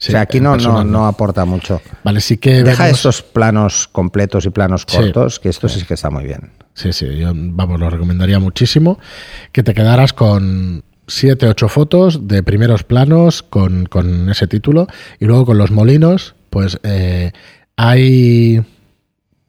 Sí, 0.00 0.10
o 0.10 0.12
sea, 0.12 0.20
aquí 0.20 0.38
no, 0.40 0.56
no, 0.56 0.84
no 0.84 1.06
aporta 1.06 1.44
mucho. 1.44 1.82
Vale, 2.04 2.20
sí 2.20 2.36
que 2.38 2.62
Deja 2.62 2.84
vemos- 2.84 2.98
estos 2.98 3.22
planos 3.22 3.88
completos 3.90 4.46
y 4.46 4.50
planos 4.50 4.84
Sí. 4.86 4.96
cortos, 4.96 5.40
que 5.40 5.48
esto 5.48 5.68
sí 5.68 5.84
que 5.84 5.94
está 5.94 6.08
muy 6.08 6.24
bien. 6.24 6.52
Sí, 6.74 6.92
sí, 6.92 7.16
yo 7.16 7.32
vamos, 7.34 7.80
lo 7.80 7.90
recomendaría 7.90 8.38
muchísimo 8.38 9.00
que 9.50 9.64
te 9.64 9.74
quedaras 9.74 10.12
con 10.12 10.84
siete, 11.08 11.48
ocho 11.48 11.68
fotos 11.68 12.28
de 12.28 12.44
primeros 12.44 12.84
planos 12.84 13.42
con, 13.42 13.86
con 13.86 14.30
ese 14.30 14.46
título 14.46 14.86
y 15.18 15.24
luego 15.24 15.46
con 15.46 15.58
los 15.58 15.72
molinos, 15.72 16.36
pues 16.50 16.78
eh, 16.84 17.32
hay 17.76 18.62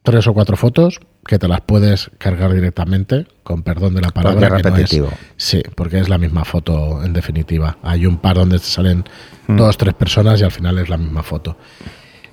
tres 0.04 0.26
o 0.28 0.34
cuatro 0.34 0.58
fotos 0.58 1.00
que 1.28 1.38
te 1.38 1.48
las 1.48 1.62
puedes 1.62 2.10
cargar 2.18 2.54
directamente, 2.54 3.28
con 3.44 3.62
perdón 3.62 3.94
de 3.94 4.02
la 4.02 4.10
palabra. 4.10 4.40
Porque 4.40 4.46
es 4.46 4.64
que 4.64 4.70
no 4.70 4.76
repetitivo. 4.76 5.10
sí, 5.38 5.62
porque 5.76 6.00
es 6.00 6.10
la 6.10 6.18
misma 6.18 6.44
foto 6.46 7.04
en 7.04 7.14
definitiva. 7.14 7.78
Hay 7.84 8.08
un 8.08 8.18
par 8.18 8.38
donde 8.38 8.58
te 8.58 8.66
salen 8.66 9.04
Mm. 9.50 9.58
dos, 9.58 9.78
tres 9.78 9.94
personas 9.94 10.40
y 10.42 10.44
al 10.44 10.52
final 10.52 10.78
es 10.78 10.90
la 10.90 10.98
misma 10.98 11.24
foto. 11.24 11.58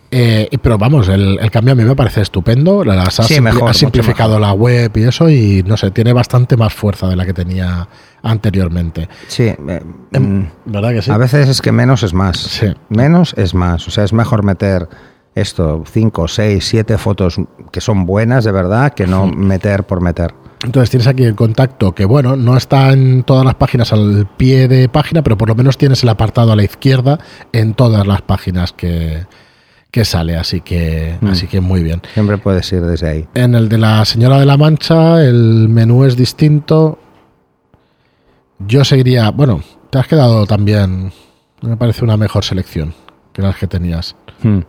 Eh, 0.09 0.49
pero 0.63 0.79
vamos, 0.79 1.09
el, 1.09 1.39
el 1.41 1.51
cambio 1.51 1.73
a 1.73 1.75
mí 1.75 1.83
me 1.85 1.97
parece 1.97 2.21
estupendo. 2.23 2.85
Las 2.85 3.19
has 3.19 3.27
Sí, 3.27 3.35
simpli- 3.35 3.41
mejor, 3.43 3.63
has 3.63 3.69
mucho 3.69 3.79
simplificado 3.81 4.39
la 4.39 4.53
web 4.53 4.93
y 4.97 5.03
eso, 5.03 5.29
y 5.29 5.65
no 5.67 5.77
sé, 5.77 5.91
tiene 5.91 6.13
bastante 6.13 6.57
más 6.57 6.73
fuerza 6.73 7.09
de 7.09 7.17
la 7.17 7.27
que 7.27 7.33
tenía 7.35 7.89
anteriormente. 8.23 9.09
Sí, 9.27 9.45
eh, 9.45 9.81
mm, 10.19 10.43
¿Verdad 10.67 10.91
que 10.93 11.03
sí? 11.03 11.11
a 11.11 11.17
veces 11.19 11.49
es 11.49 11.61
que 11.61 11.73
menos 11.73 12.03
es 12.05 12.15
más. 12.15 12.37
Sí. 12.39 12.67
Menos 12.89 13.35
es 13.37 13.53
más. 13.55 13.89
O 13.89 13.91
sea, 13.91 14.05
es 14.05 14.13
mejor 14.13 14.45
meter 14.45 14.89
esto, 15.35 15.83
cinco, 15.91 16.29
seis, 16.29 16.67
siete 16.67 16.97
fotos 16.99 17.37
que 17.73 17.81
son 17.81 18.07
buenas 18.07 18.45
de 18.45 18.53
verdad, 18.53 18.95
que 18.95 19.07
no 19.07 19.27
meter 19.27 19.85
por 19.85 20.01
meter. 20.01 20.33
Entonces 20.67 20.91
tienes 20.91 21.07
aquí 21.07 21.23
el 21.23 21.37
contacto 21.37 21.95
que, 21.95 22.05
bueno, 22.05 22.35
no 22.37 22.57
está 22.57 22.93
en 22.93 23.23
todas 23.23 23.45
las 23.45 23.55
páginas 23.55 23.93
al 23.93 24.29
pie 24.37 24.67
de 24.67 24.89
página, 24.89 25.23
pero 25.23 25.39
por 25.39 25.49
lo 25.49 25.55
menos 25.55 25.79
tienes 25.79 26.03
el 26.03 26.09
apartado 26.09 26.51
a 26.53 26.57
la 26.57 26.65
izquierda 26.65 27.19
en 27.53 27.75
todas 27.75 28.05
las 28.05 28.21
páginas 28.23 28.73
que, 28.73 29.27
que 29.93 30.05
sale, 30.05 30.37
así 30.37 30.61
que, 30.63 31.17
Mm. 31.21 31.29
así 31.29 31.47
que 31.47 31.61
muy 31.61 31.85
bien. 31.85 32.03
Siempre 32.15 32.37
puedes 32.39 32.71
ir 32.73 32.83
desde 32.83 33.09
ahí. 33.09 33.29
En 33.35 33.55
el 33.55 33.69
de 33.69 33.79
la 33.79 34.05
Señora 34.05 34.41
de 34.41 34.45
la 34.47 34.57
Mancha, 34.57 35.23
el 35.25 35.69
menú 35.69 36.05
es 36.05 36.17
distinto. 36.17 36.99
Yo 38.59 38.85
seguiría, 38.85 39.31
bueno, 39.31 39.61
te 39.91 39.99
has 39.99 40.09
quedado 40.09 40.47
también, 40.47 41.13
me 41.63 41.77
parece 41.77 42.03
una 42.05 42.17
mejor 42.17 42.45
selección 42.45 42.93
que 43.33 43.41
las 43.43 43.57
que 43.57 43.67
tenías. 43.69 44.17
Hmm. 44.43 44.61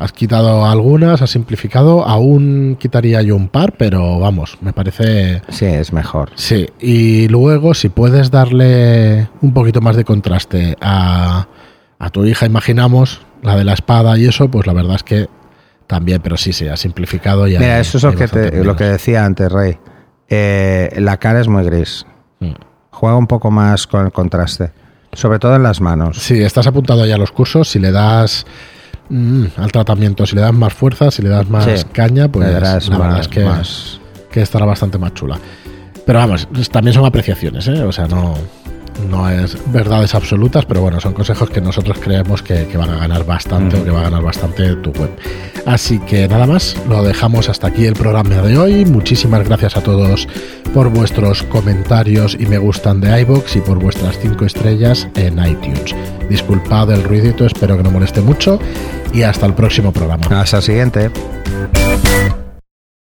Has 0.00 0.12
quitado 0.12 0.64
algunas, 0.64 1.22
has 1.22 1.30
simplificado, 1.30 2.06
aún 2.06 2.76
quitaría 2.78 3.20
yo 3.22 3.34
un 3.34 3.48
par, 3.48 3.72
pero 3.76 4.20
vamos, 4.20 4.56
me 4.60 4.72
parece... 4.72 5.42
Sí, 5.48 5.64
es 5.64 5.92
mejor. 5.92 6.30
Sí, 6.36 6.68
y 6.78 7.26
luego 7.26 7.74
si 7.74 7.88
puedes 7.88 8.30
darle 8.30 9.28
un 9.40 9.52
poquito 9.52 9.80
más 9.80 9.96
de 9.96 10.04
contraste 10.04 10.76
a, 10.80 11.48
a 11.98 12.10
tu 12.10 12.24
hija, 12.26 12.46
imaginamos, 12.46 13.22
la 13.42 13.56
de 13.56 13.64
la 13.64 13.72
espada 13.72 14.16
y 14.16 14.26
eso, 14.26 14.48
pues 14.48 14.68
la 14.68 14.72
verdad 14.72 14.94
es 14.94 15.02
que 15.02 15.28
también, 15.88 16.20
pero 16.22 16.36
sí, 16.36 16.52
sí, 16.52 16.68
ha 16.68 16.76
simplificado 16.76 17.48
y 17.48 17.54
hay- 17.54 17.58
Mira, 17.58 17.80
eso 17.80 17.98
es 17.98 18.04
lo 18.04 18.12
que, 18.12 18.28
te- 18.28 18.40
bastante 18.42 18.64
lo 18.64 18.76
que 18.76 18.84
menos. 18.84 18.98
decía 18.98 19.24
antes, 19.24 19.50
Rey. 19.50 19.78
Eh, 20.28 20.94
la 20.98 21.16
cara 21.16 21.40
es 21.40 21.48
muy 21.48 21.64
gris. 21.64 22.06
Mm. 22.38 22.52
Juega 22.92 23.16
un 23.16 23.26
poco 23.26 23.50
más 23.50 23.88
con 23.88 24.04
el 24.06 24.12
contraste. 24.12 24.70
Sobre 25.12 25.40
todo 25.40 25.56
en 25.56 25.64
las 25.64 25.80
manos. 25.80 26.18
Sí, 26.18 26.40
estás 26.40 26.68
apuntado 26.68 27.04
ya 27.04 27.16
a 27.16 27.18
los 27.18 27.32
cursos, 27.32 27.68
si 27.68 27.78
le 27.80 27.90
das 27.90 28.46
mm, 29.08 29.44
al 29.56 29.72
tratamiento, 29.72 30.26
si 30.26 30.34
le 30.36 30.42
das 30.42 30.52
más 30.54 30.72
fuerza, 30.72 31.10
si 31.10 31.22
le 31.22 31.28
das 31.28 31.48
más 31.48 31.64
Sí, 31.64 31.86
caña, 31.92 32.28
pues 32.28 32.46
la 32.46 32.52
verdad 32.54 32.82
más- 32.98 33.20
es 33.20 33.28
que, 33.28 33.44
más- 33.44 34.00
que 34.30 34.42
estará 34.42 34.64
bastante 34.66 34.98
más 34.98 35.14
chula. 35.14 35.38
Pero 36.06 36.18
vamos, 36.20 36.48
también 36.70 36.94
son 36.94 37.04
apreciaciones, 37.04 37.68
¿eh? 37.68 37.82
O 37.82 37.92
sea, 37.92 38.06
no, 38.08 38.34
no 39.08 39.28
es 39.28 39.56
verdades 39.72 40.14
absolutas, 40.14 40.64
pero 40.64 40.80
bueno, 40.80 41.00
son 41.00 41.12
consejos 41.12 41.50
que 41.50 41.60
nosotros 41.60 41.98
creemos 42.00 42.42
que, 42.42 42.66
van 42.76 42.90
a 42.90 42.96
ganar 42.96 43.24
bastante 43.24 43.78
o 43.78 43.84
que 43.84 43.90
va 43.90 44.00
a 44.00 44.04
ganar 44.04 44.22
bastante 44.22 44.74
tu 44.76 44.90
web. 44.92 45.10
Así 45.66 45.98
que 46.00 46.28
nada 46.28 46.46
más, 46.46 46.76
lo 46.88 47.02
dejamos 47.02 47.48
hasta 47.48 47.68
aquí 47.68 47.86
el 47.86 47.94
programa 47.94 48.42
de 48.42 48.58
hoy. 48.58 48.84
Muchísimas 48.84 49.46
gracias 49.46 49.76
a 49.76 49.82
todos 49.82 50.28
por 50.72 50.90
vuestros 50.90 51.42
comentarios 51.44 52.36
y 52.38 52.46
me 52.46 52.58
gustan 52.58 53.00
de 53.00 53.20
iBox 53.22 53.56
y 53.56 53.60
por 53.60 53.78
vuestras 53.78 54.18
5 54.20 54.44
estrellas 54.44 55.08
en 55.16 55.38
iTunes. 55.38 55.94
Disculpad 56.28 56.90
el 56.92 57.04
ruidito, 57.04 57.46
espero 57.46 57.76
que 57.76 57.82
no 57.82 57.90
moleste 57.90 58.20
mucho 58.20 58.58
y 59.12 59.22
hasta 59.22 59.46
el 59.46 59.54
próximo 59.54 59.92
programa. 59.92 60.24
Hasta 60.40 60.58
el 60.58 60.62
siguiente. 60.62 61.10